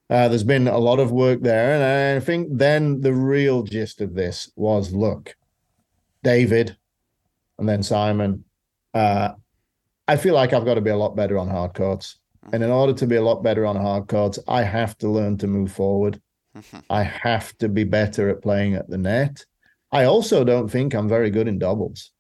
[0.10, 4.02] uh, there's been a lot of work there, and I think then the real gist
[4.02, 5.36] of this was: look,
[6.24, 6.76] David,
[7.58, 8.44] and then Simon.
[8.94, 9.34] Uh,
[10.08, 12.20] I feel like I've got to be a lot better on hard courts.
[12.54, 15.38] And in order to be a lot better on hard courts, I have to learn
[15.38, 16.22] to move forward.
[16.56, 16.80] Mm-hmm.
[16.90, 19.46] I have to be better at playing at the net.
[19.92, 22.12] I also don't think I'm very good in doubles,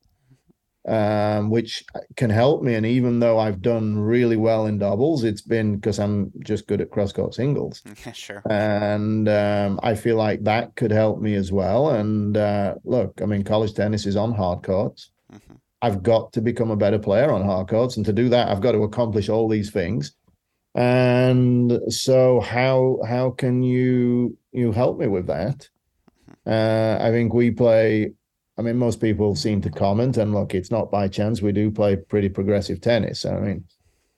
[0.87, 1.83] um, which
[2.15, 2.75] can help me.
[2.75, 6.81] And even though I've done really well in doubles, it's been because I'm just good
[6.81, 7.81] at cross court singles.
[8.13, 8.41] Sure.
[8.49, 11.89] And um, I feel like that could help me as well.
[11.91, 15.11] And uh, look, I mean, college tennis is on hard courts.
[15.33, 15.55] Mm-hmm.
[15.85, 17.95] I've got to become a better player on hard courts.
[17.95, 20.13] And to do that, I've got to accomplish all these things.
[20.73, 25.69] And so how how can you you help me with that?
[26.45, 28.11] Uh, I think we play.
[28.57, 31.41] I mean, most people seem to comment, and look, it's not by chance.
[31.41, 33.25] We do play pretty progressive tennis.
[33.25, 33.65] I mean,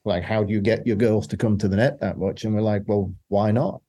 [0.06, 2.44] like, how do you get your girls to come to the net that much?
[2.44, 3.82] And we're like, well, why not?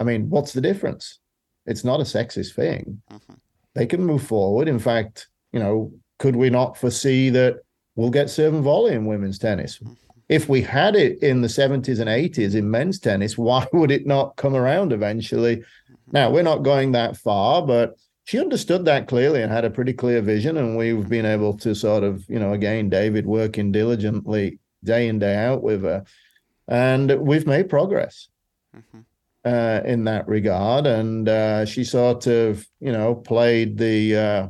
[0.00, 1.20] I mean, what's the difference?
[1.66, 3.00] It's not a sexist thing.
[3.12, 3.34] Mm-hmm.
[3.74, 4.66] They can move forward.
[4.66, 7.56] In fact, you know, could we not foresee that
[7.96, 9.78] we'll get serve and volley in women's tennis?
[9.78, 9.94] Mm-hmm.
[10.28, 14.06] If we had it in the 70s and 80s in men's tennis, why would it
[14.06, 15.64] not come around eventually
[16.12, 19.92] now, we're not going that far, but she understood that clearly and had a pretty
[19.92, 20.56] clear vision.
[20.56, 25.18] And we've been able to sort of, you know, again, David working diligently day in,
[25.18, 26.04] day out with her.
[26.68, 28.28] And we've made progress
[28.76, 29.00] mm-hmm.
[29.44, 30.86] uh, in that regard.
[30.86, 34.48] And uh, she sort of, you know, played the uh,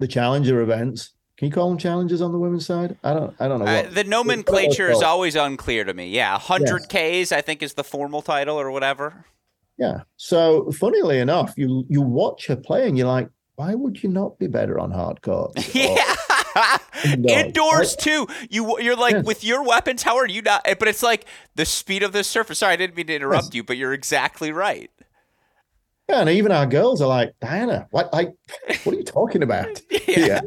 [0.00, 1.12] the challenger events.
[1.36, 2.98] Can you call them challenges on the women's side?
[3.02, 3.34] I don't.
[3.40, 3.66] I don't know.
[3.66, 6.08] Uh, the nomenclature is always unclear to me.
[6.08, 7.28] Yeah, hundred yes.
[7.28, 9.24] Ks, I think, is the formal title or whatever.
[9.78, 10.02] Yeah.
[10.16, 14.38] So, funnily enough, you you watch her play and you're like, why would you not
[14.38, 15.74] be better on hard courts?
[15.74, 15.94] yeah.
[17.04, 18.26] Indoors, Indoors too.
[18.50, 19.24] You you're like yes.
[19.24, 20.02] with your weapons.
[20.02, 20.64] How are you not?
[20.64, 21.24] But it's like
[21.54, 22.58] the speed of the surface.
[22.58, 23.54] Sorry, I didn't mean to interrupt yes.
[23.54, 24.90] you, but you're exactly right.
[26.10, 28.12] Yeah, and even our girls are like, Diana, what?
[28.12, 28.34] Like,
[28.82, 29.80] what are you talking about?
[30.08, 30.40] yeah.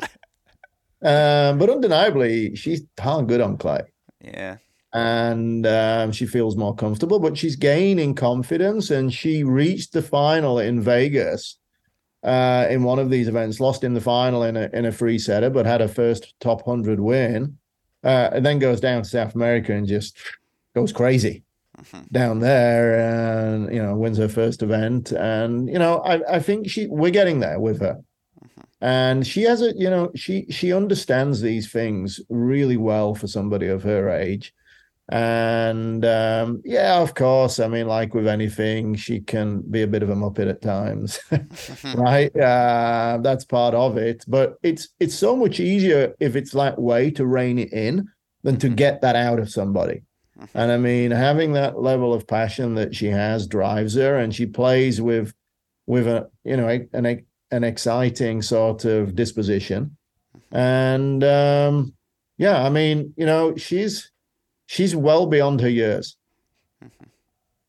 [1.01, 3.82] Um, but undeniably, she's darn good on clay.
[4.20, 4.57] Yeah
[4.93, 8.91] and um, she feels more comfortable, but she's gaining confidence.
[8.91, 11.57] And she reached the final in Vegas
[12.22, 15.18] uh, in one of these events, lost in the final in a in a free
[15.18, 17.57] setter, but had her first top hundred win,
[18.03, 20.16] uh, and then goes down to South America and just
[20.76, 21.43] goes crazy
[21.80, 22.01] mm-hmm.
[22.11, 25.11] down there, and you know wins her first event.
[25.11, 28.01] And you know, I I think she we're getting there with her.
[28.82, 33.67] And she has a, you know, she she understands these things really well for somebody
[33.67, 34.53] of her age
[35.09, 40.01] and um, yeah, of course, I mean, like with anything, she can be a bit
[40.01, 41.19] of a muppet at times,
[41.95, 42.34] right?
[42.36, 44.24] Uh, that's part of it.
[44.28, 48.07] But it's it's so much easier if it's that way to rein it in
[48.43, 50.03] than to get that out of somebody.
[50.54, 54.46] And I mean, having that level of passion that she has drives her, and she
[54.46, 55.34] plays with
[55.86, 59.96] with a you know an an exciting sort of disposition.
[60.52, 61.94] And um,
[62.38, 64.12] yeah, I mean, you know, she's
[64.66, 66.18] she's well beyond her years.
[66.84, 67.06] Mm-hmm.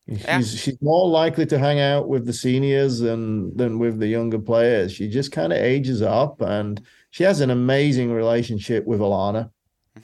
[0.07, 0.37] Yeah.
[0.37, 4.37] She's she's more likely to hang out with the seniors than than with the younger
[4.37, 4.91] players.
[4.91, 9.49] She just kind of ages up, and she has an amazing relationship with Alana.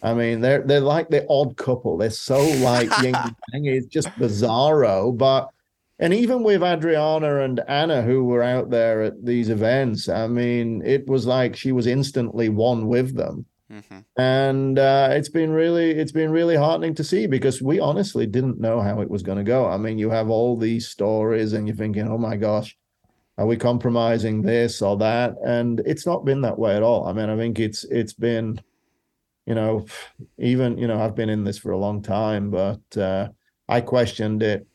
[0.02, 1.98] I mean, they're they're like the odd couple.
[1.98, 3.16] They're so like yin
[3.54, 3.66] yang.
[3.66, 5.50] It's just bizarro, but
[6.02, 10.82] and even with Adriana and Anna, who were out there at these events, I mean,
[10.84, 13.46] it was like she was instantly one with them.
[13.72, 14.00] Mm-hmm.
[14.20, 18.60] And uh, it's been really, it's been really heartening to see because we honestly didn't
[18.60, 19.68] know how it was going to go.
[19.68, 22.76] I mean, you have all these stories, and you're thinking, "Oh my gosh,
[23.38, 27.08] are we compromising this or that?" And it's not been that way at all.
[27.08, 28.60] I mean, I think it's it's been,
[29.52, 29.86] you know,
[30.38, 33.28] even you know, I've been in this for a long time, but uh,
[33.68, 34.66] I questioned it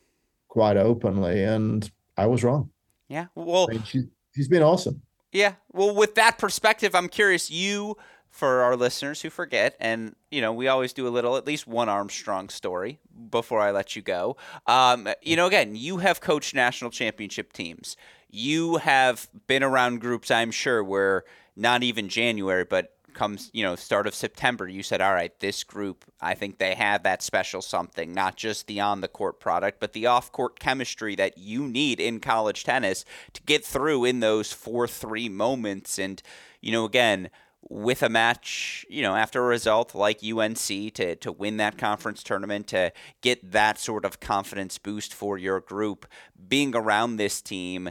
[0.49, 2.69] quite openly, and I was wrong.
[3.07, 4.03] Yeah, well, I mean, she,
[4.35, 5.01] she's been awesome.
[5.31, 7.49] Yeah, well, with that perspective, I'm curious.
[7.49, 7.97] You
[8.29, 11.65] for our listeners who forget, and you know, we always do a little, at least
[11.65, 12.99] one Armstrong story
[13.31, 14.37] before I let you go.
[14.67, 17.97] Um, you know, again, you have coached national championship teams.
[18.29, 21.23] You have been around groups, I'm sure, where
[21.55, 25.63] not even January, but comes, you know, start of September, you said, all right, this
[25.63, 29.79] group, I think they have that special something, not just the on the court product,
[29.79, 33.03] but the off court chemistry that you need in college tennis
[33.33, 35.97] to get through in those 4 3 moments.
[35.97, 36.21] And,
[36.61, 37.29] you know, again,
[37.69, 42.23] with a match, you know, after a result like UNC to, to win that conference
[42.23, 46.05] tournament, to get that sort of confidence boost for your group,
[46.47, 47.89] being around this team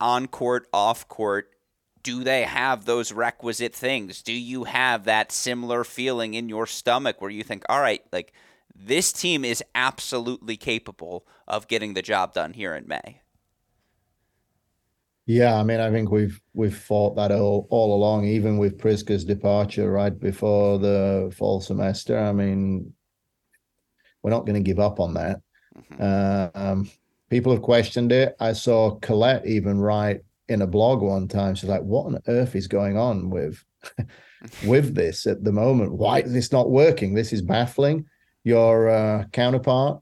[0.00, 1.50] on court, off court,
[2.02, 4.22] do they have those requisite things?
[4.22, 8.32] Do you have that similar feeling in your stomach where you think, all right, like
[8.74, 13.20] this team is absolutely capable of getting the job done here in May?
[15.26, 19.24] Yeah, I mean, I think we've we've fought that all, all along, even with Priska's
[19.24, 22.18] departure right before the fall semester.
[22.18, 22.92] I mean,
[24.22, 25.40] we're not going to give up on that.
[25.76, 26.02] Mm-hmm.
[26.02, 26.90] Uh, um,
[27.28, 28.34] people have questioned it.
[28.40, 31.54] I saw Colette even write in a blog one time.
[31.54, 33.64] She's like, "What on earth is going on with
[34.66, 35.92] with this at the moment?
[35.92, 37.14] Why is this not working?
[37.14, 38.06] This is baffling."
[38.42, 40.00] Your uh, counterpart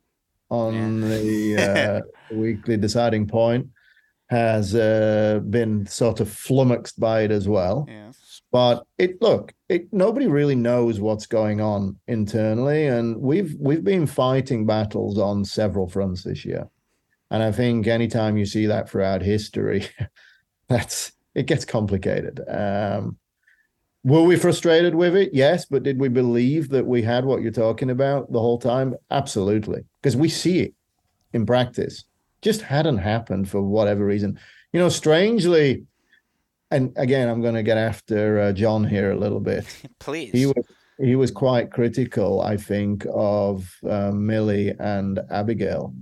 [0.50, 1.08] on yeah.
[1.08, 1.56] the
[2.32, 3.68] uh, weekly deciding point
[4.30, 7.86] has uh, been sort of flummoxed by it as well.
[7.88, 8.42] Yes.
[8.50, 14.06] But it look, it nobody really knows what's going on internally, and we've we've been
[14.06, 16.68] fighting battles on several fronts this year.
[17.30, 19.86] And I think anytime you see that throughout history,
[20.68, 22.40] that's it gets complicated.
[22.48, 23.16] Um,
[24.04, 25.30] were we frustrated with it?
[25.32, 28.94] Yes, but did we believe that we had what you're talking about the whole time?
[29.10, 30.74] Absolutely, because we see it
[31.32, 32.04] in practice
[32.42, 34.38] just hadn't happened for whatever reason.
[34.72, 35.84] You know, strangely,
[36.70, 39.64] and again, I'm going to get after uh, John here a little bit.
[39.98, 40.32] Please.
[40.32, 40.66] He was
[41.00, 45.94] he was quite critical, I think, of uh, Millie and Abigail,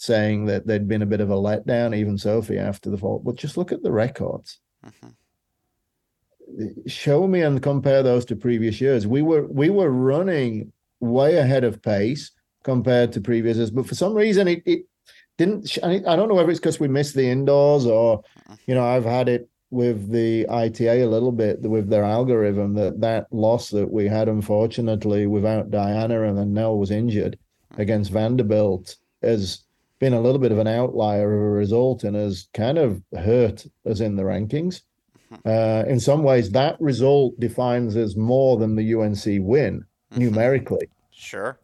[0.00, 3.18] saying that they'd been a bit of a letdown, even Sophie after the fall.
[3.18, 4.58] But just look at the records.
[4.84, 6.88] Mm-hmm.
[6.88, 9.06] Show me and compare those to previous years.
[9.06, 12.30] We were we were running way ahead of pace
[12.64, 14.86] compared to previous years, but for some reason it, it
[15.36, 18.22] didn't I don't know whether it's because we missed the indoors or
[18.66, 23.00] you know I've had it with the ITA a little bit with their algorithm that
[23.02, 27.38] that loss that we had unfortunately without Diana and then Nell was injured
[27.76, 29.64] against Vanderbilt has
[30.00, 33.66] been a little bit of an outlier of a result and has kind of hurt
[33.88, 34.82] us in the rankings.
[35.46, 40.20] Uh, in some ways, that result defines us more than the UNC win mm-hmm.
[40.20, 40.88] numerically.
[41.12, 41.58] Sure.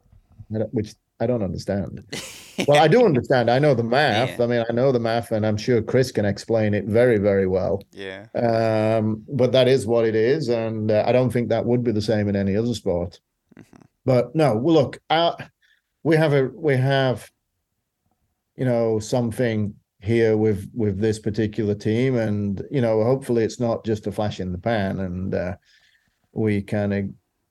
[0.71, 2.05] Which I don't understand.
[2.69, 3.51] well, I do understand.
[3.51, 4.39] I know the math.
[4.39, 4.45] Yeah.
[4.45, 7.47] I mean, I know the math, and I'm sure Chris can explain it very, very
[7.47, 7.83] well.
[7.93, 8.27] Yeah.
[8.35, 11.93] Um, but that is what it is, and uh, I don't think that would be
[11.93, 13.19] the same in any other sport.
[13.59, 13.83] Mm-hmm.
[14.05, 15.35] But no, well, look, uh,
[16.05, 17.29] we have a we have,
[18.57, 23.85] you know, something here with with this particular team, and you know, hopefully, it's not
[23.85, 25.57] just a flash in the pan, and uh,
[26.33, 27.05] we kind of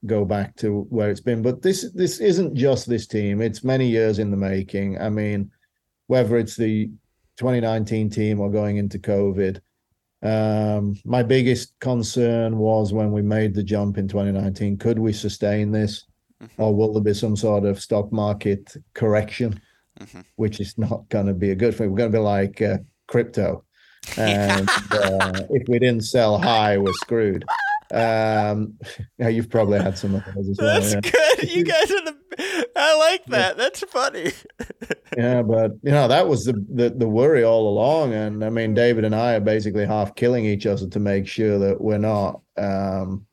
[0.05, 1.41] go back to where it's been.
[1.41, 4.99] But this this isn't just this team; it's many years in the making.
[4.99, 5.51] I mean,
[6.07, 6.89] whether it's the
[7.37, 9.59] 2019 team or going into COVID.
[10.21, 14.77] Um, my biggest concern was when we made the jump in 2019.
[14.77, 16.05] Could we sustain this,
[16.41, 16.61] mm-hmm.
[16.61, 19.59] or will there be some sort of stock market correction,
[19.99, 20.21] mm-hmm.
[20.35, 21.91] which is not going to be a good thing?
[21.91, 22.77] We're going to be like uh,
[23.07, 23.63] crypto,
[24.17, 27.43] and uh, if we didn't sell high, we're screwed.
[27.93, 28.77] Um,
[29.17, 30.81] yeah, you've probably had some of those as well.
[30.81, 31.01] That's yeah.
[31.01, 31.51] good.
[31.51, 32.15] You guys are the.
[32.75, 33.57] I like that.
[33.57, 34.31] That's funny.
[35.17, 38.73] yeah, but you know that was the, the the worry all along, and I mean
[38.73, 42.41] David and I are basically half killing each other to make sure that we're not
[42.57, 43.25] um,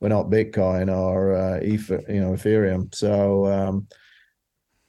[0.00, 2.92] we're not Bitcoin or uh, Ether, you know Ethereum.
[2.94, 3.86] So um,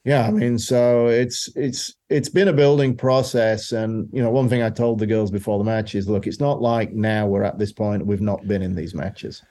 [0.09, 4.49] yeah, I mean, so it's it's it's been a building process, and you know, one
[4.49, 7.43] thing I told the girls before the match is, look, it's not like now we're
[7.43, 9.43] at this point we've not been in these matches.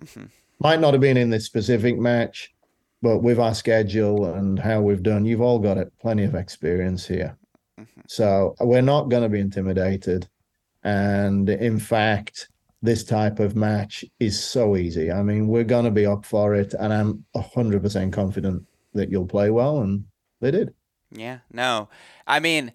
[0.00, 0.24] Mm-hmm.
[0.60, 2.54] Might not have been in this specific match,
[3.02, 7.06] but with our schedule and how we've done, you've all got it, plenty of experience
[7.06, 7.36] here.
[7.78, 8.00] Mm-hmm.
[8.06, 10.26] So we're not going to be intimidated,
[10.82, 12.48] and in fact,
[12.80, 15.12] this type of match is so easy.
[15.12, 17.22] I mean, we're going to be up for it, and I'm
[17.54, 18.66] hundred percent confident
[18.96, 20.04] that you'll play well, and
[20.40, 20.74] they did.
[21.10, 21.88] Yeah, no,
[22.26, 22.72] I mean,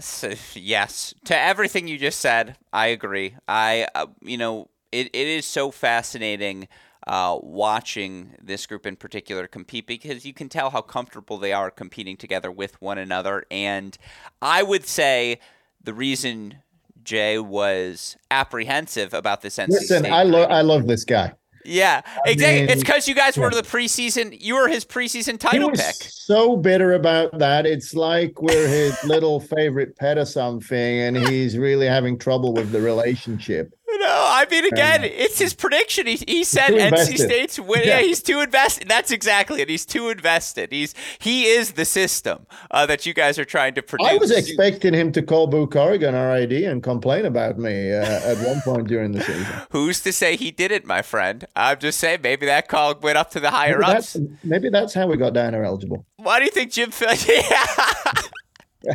[0.00, 3.34] so, yes, to everything you just said, I agree.
[3.46, 6.68] I, uh, you know, it, it is so fascinating.
[7.06, 11.70] Uh, watching this group in particular compete because you can tell how comfortable they are
[11.70, 13.46] competing together with one another.
[13.50, 13.96] And
[14.42, 15.40] I would say
[15.82, 16.56] the reason
[17.02, 21.32] Jay was apprehensive about this NC Listen, State I love I love this guy.
[21.68, 22.60] Yeah, I exactly.
[22.62, 24.36] Mean, it's because you guys were the preseason.
[24.40, 25.94] You were his preseason title pick.
[25.94, 27.66] So bitter about that.
[27.66, 32.72] It's like we're his little favorite pet or something, and he's really having trouble with
[32.72, 33.77] the relationship.
[33.90, 36.06] I mean, again, it's his prediction.
[36.06, 37.88] He, he said NC State's winning.
[37.88, 37.98] Yeah.
[37.98, 38.06] yeah.
[38.06, 38.88] he's too invested.
[38.88, 39.68] That's exactly it.
[39.68, 40.72] He's too invested.
[40.72, 44.08] He's he is the system uh, that you guys are trying to produce.
[44.08, 48.38] I was expecting him to call Boo Corrigan RID and complain about me uh, at
[48.46, 49.46] one point during the season.
[49.70, 51.46] Who's to say he didn't, my friend?
[51.56, 54.12] I'm just saying maybe that call went up to the higher maybe ups.
[54.14, 56.04] That's, maybe that's how we got Diner eligible.
[56.16, 56.92] Why do you think Jim?
[57.26, 58.92] yeah.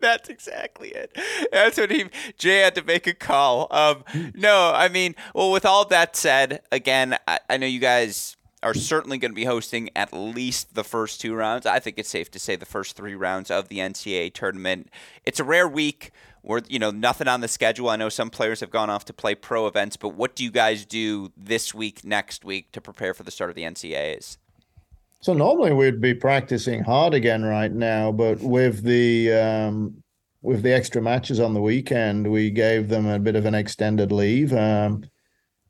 [0.02, 1.16] That's exactly it.
[1.52, 2.06] That's what he
[2.38, 3.68] Jay had to make a call.
[3.70, 8.36] Um, no, I mean, well, with all that said, again, I, I know you guys
[8.62, 11.66] are certainly going to be hosting at least the first two rounds.
[11.66, 14.90] I think it's safe to say the first three rounds of the NCAA tournament.
[15.24, 17.90] It's a rare week where you know nothing on the schedule.
[17.90, 20.50] I know some players have gone off to play pro events, but what do you
[20.50, 24.38] guys do this week, next week to prepare for the start of the NCAAs?
[25.22, 30.02] So normally we'd be practicing hard again right now, but with the um,
[30.40, 34.12] with the extra matches on the weekend, we gave them a bit of an extended
[34.12, 34.54] leave.
[34.54, 35.04] Um,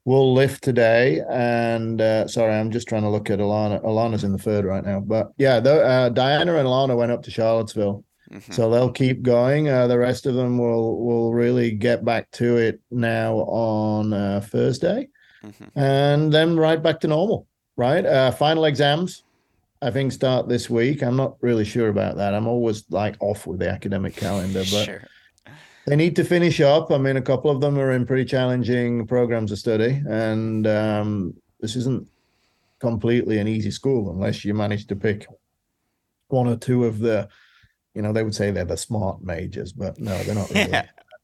[0.04, 3.82] we'll lift today, and uh, sorry, I'm just trying to look at Alana.
[3.82, 7.24] Alana's in the third right now, but yeah, the, uh, Diana and Alana went up
[7.24, 8.52] to Charlottesville, mm-hmm.
[8.52, 9.68] so they'll keep going.
[9.68, 14.40] Uh, the rest of them will will really get back to it now on uh,
[14.44, 15.08] Thursday,
[15.42, 15.76] mm-hmm.
[15.76, 17.48] and then right back to normal.
[17.76, 19.24] Right, uh, final exams
[19.82, 21.02] I think start this week.
[21.02, 22.34] I'm not really sure about that.
[22.34, 25.04] I'm always like off with the academic calendar, but sure.
[25.86, 26.90] they need to finish up.
[26.90, 31.34] I mean, a couple of them are in pretty challenging programs of study, and um,
[31.60, 32.06] this isn't
[32.78, 35.26] completely an easy school unless you manage to pick
[36.28, 37.28] one or two of the,
[37.94, 40.74] you know, they would say they're the smart majors, but no, they're not really.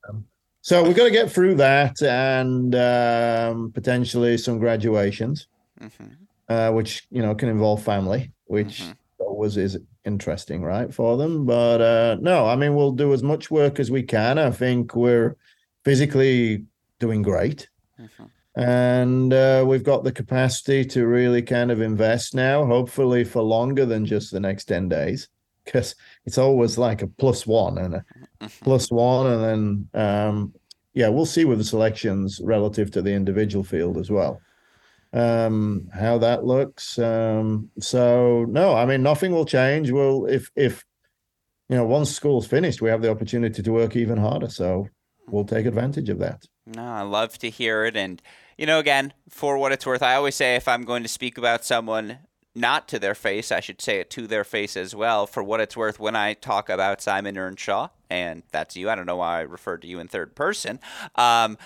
[0.09, 0.25] um,
[0.61, 5.47] so we've got to get through that and um, potentially some graduations,
[5.81, 6.09] mm-hmm.
[6.49, 8.93] Uh, which you know can involve family which mm-hmm.
[9.19, 11.45] always is interesting, right, for them.
[11.45, 14.39] But uh, no, I mean, we'll do as much work as we can.
[14.39, 15.37] I think we're
[15.85, 16.65] physically
[16.99, 17.69] doing great.
[18.01, 18.25] Mm-hmm.
[18.59, 23.85] And uh, we've got the capacity to really kind of invest now, hopefully for longer
[23.85, 25.29] than just the next 10 days,
[25.65, 25.95] because
[26.25, 28.05] it's always like a plus one and a
[28.41, 28.65] mm-hmm.
[28.65, 29.27] plus one.
[29.27, 29.45] And
[29.93, 30.55] then, um,
[30.95, 34.41] yeah, we'll see with the selections relative to the individual field as well
[35.17, 36.99] um, how that looks.
[36.99, 39.91] Um, so no, I mean nothing will change.
[39.91, 40.85] Well, if if
[41.69, 44.49] you know once school's finished, we have the opportunity to work even harder.
[44.49, 44.89] So
[45.29, 46.45] we'll take advantage of that.
[46.67, 48.21] No, I love to hear it, and
[48.59, 51.39] you know, again, for what it's worth, I always say if I'm going to speak
[51.39, 52.19] about someone
[52.55, 55.27] not to their face, I should say it to their face as well.
[55.27, 59.07] For what it's worth, when I talk about Simon Earnshaw, and that's you, I don't
[59.07, 60.81] know why I referred to you in third person.
[61.15, 61.59] Um,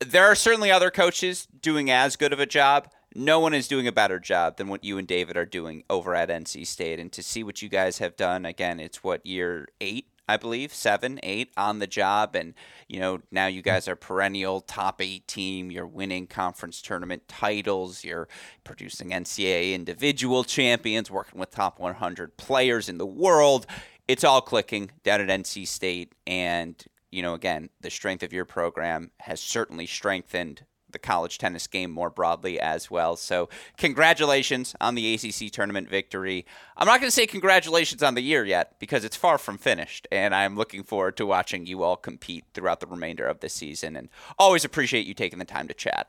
[0.00, 2.88] there are certainly other coaches doing as good of a job.
[3.14, 6.14] No one is doing a better job than what you and David are doing over
[6.14, 7.00] at NC State.
[7.00, 10.72] And to see what you guys have done, again, it's what year eight, I believe,
[10.74, 12.36] seven, eight on the job.
[12.36, 12.54] And,
[12.86, 15.70] you know, now you guys are perennial top eight team.
[15.70, 18.04] You're winning conference tournament titles.
[18.04, 18.28] You're
[18.62, 23.66] producing NCAA individual champions, working with top 100 players in the world.
[24.06, 26.12] It's all clicking down at NC State.
[26.26, 31.66] And you know, again, the strength of your program has certainly strengthened the college tennis
[31.66, 33.16] game more broadly as well.
[33.16, 36.46] So, congratulations on the ACC tournament victory.
[36.76, 40.08] I'm not going to say congratulations on the year yet because it's far from finished,
[40.10, 43.96] and I'm looking forward to watching you all compete throughout the remainder of the season.
[43.96, 46.08] And always appreciate you taking the time to chat.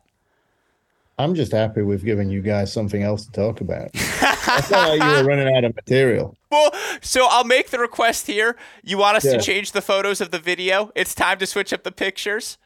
[1.19, 3.89] I'm just happy we've given you guys something else to talk about.
[3.95, 6.37] I thought you were running out of material.
[6.49, 8.55] Well, so I'll make the request here.
[8.83, 9.33] You want us yeah.
[9.33, 10.91] to change the photos of the video?
[10.95, 12.57] It's time to switch up the pictures.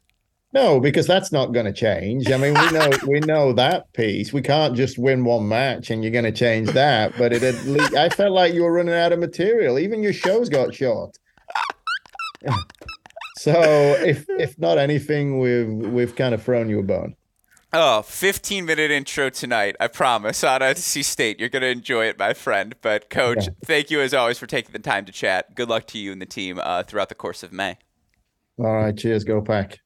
[0.53, 2.29] No, because that's not going to change.
[2.29, 4.31] I mean, we know we know that piece.
[4.31, 7.17] We can't just win one match and you're going to change that.
[7.17, 9.79] But it at least I felt like you were running out of material.
[9.79, 11.17] Even your shows got short.
[13.37, 13.53] so
[14.05, 17.15] if if not anything, we've we've kind of thrown you a bone.
[17.75, 19.75] Oh, 15 minute intro tonight.
[19.79, 20.43] I promise.
[20.43, 21.39] On NC State.
[21.39, 22.75] You're going to enjoy it, my friend.
[22.83, 23.53] But, coach, yeah.
[23.65, 25.55] thank you as always for taking the time to chat.
[25.55, 27.79] Good luck to you and the team uh, throughout the course of May.
[28.59, 28.95] All right.
[28.95, 29.23] Cheers.
[29.23, 29.79] Go pack.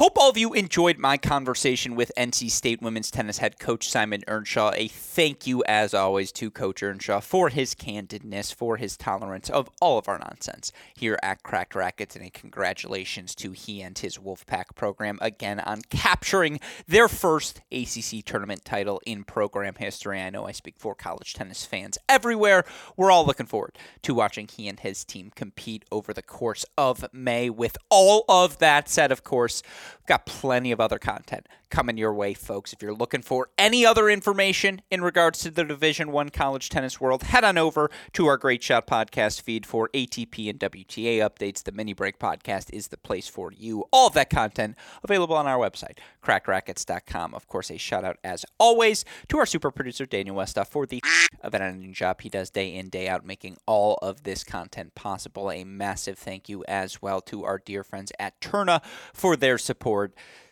[0.00, 4.22] Hope all of you enjoyed my conversation with NC State women's tennis head coach Simon
[4.26, 4.72] Earnshaw.
[4.74, 9.68] A thank you, as always, to Coach Earnshaw for his candidness, for his tolerance of
[9.78, 14.16] all of our nonsense here at Cracked Racquets, and a congratulations to he and his
[14.16, 20.18] Wolfpack program again on capturing their first ACC tournament title in program history.
[20.18, 22.64] I know I speak for college tennis fans everywhere.
[22.96, 27.04] We're all looking forward to watching he and his team compete over the course of
[27.12, 27.50] May.
[27.50, 29.62] With all of that said, of course,
[29.98, 32.72] We've got plenty of other content coming your way, folks.
[32.72, 37.00] If you're looking for any other information in regards to the Division One college tennis
[37.00, 41.62] world, head on over to our Great Shot podcast feed for ATP and WTA updates.
[41.62, 43.84] The Mini Break podcast is the place for you.
[43.92, 47.34] All that content available on our website, crackedracquets.com.
[47.34, 50.86] Of course, a shout out as always to our super producer Daniel Westoff uh, for
[50.86, 51.02] the
[51.40, 54.94] of an editing job he does day in day out, making all of this content
[54.94, 55.50] possible.
[55.50, 58.82] A massive thank you as well to our dear friends at Tourna
[59.14, 59.79] for their support.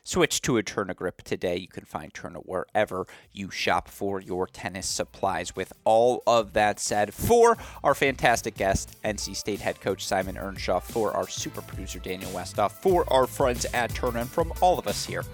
[0.08, 1.56] Switch to a Tourna grip today.
[1.58, 5.54] You can find Tourna wherever you shop for your tennis supplies.
[5.54, 10.80] With all of that said, for our fantastic guest, NC State head coach Simon Earnshaw,
[10.80, 14.88] for our super producer Daniel Westoff, for our friends at Tourna, and from all of
[14.88, 15.24] us here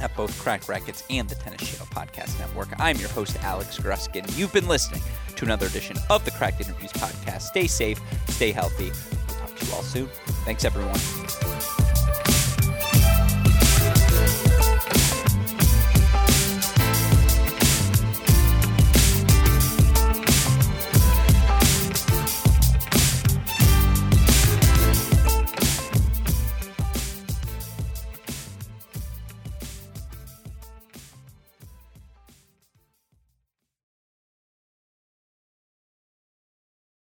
[0.00, 2.68] at both Cracked Racquets and the Tennis Channel Podcast Network.
[2.78, 4.24] I'm your host, Alex Gruskin.
[4.38, 5.02] You've been listening
[5.34, 7.42] to another edition of the Cracked Interviews Podcast.
[7.42, 8.92] Stay safe, stay healthy.
[9.28, 10.06] We'll talk to you all soon.
[10.44, 11.00] Thanks, everyone.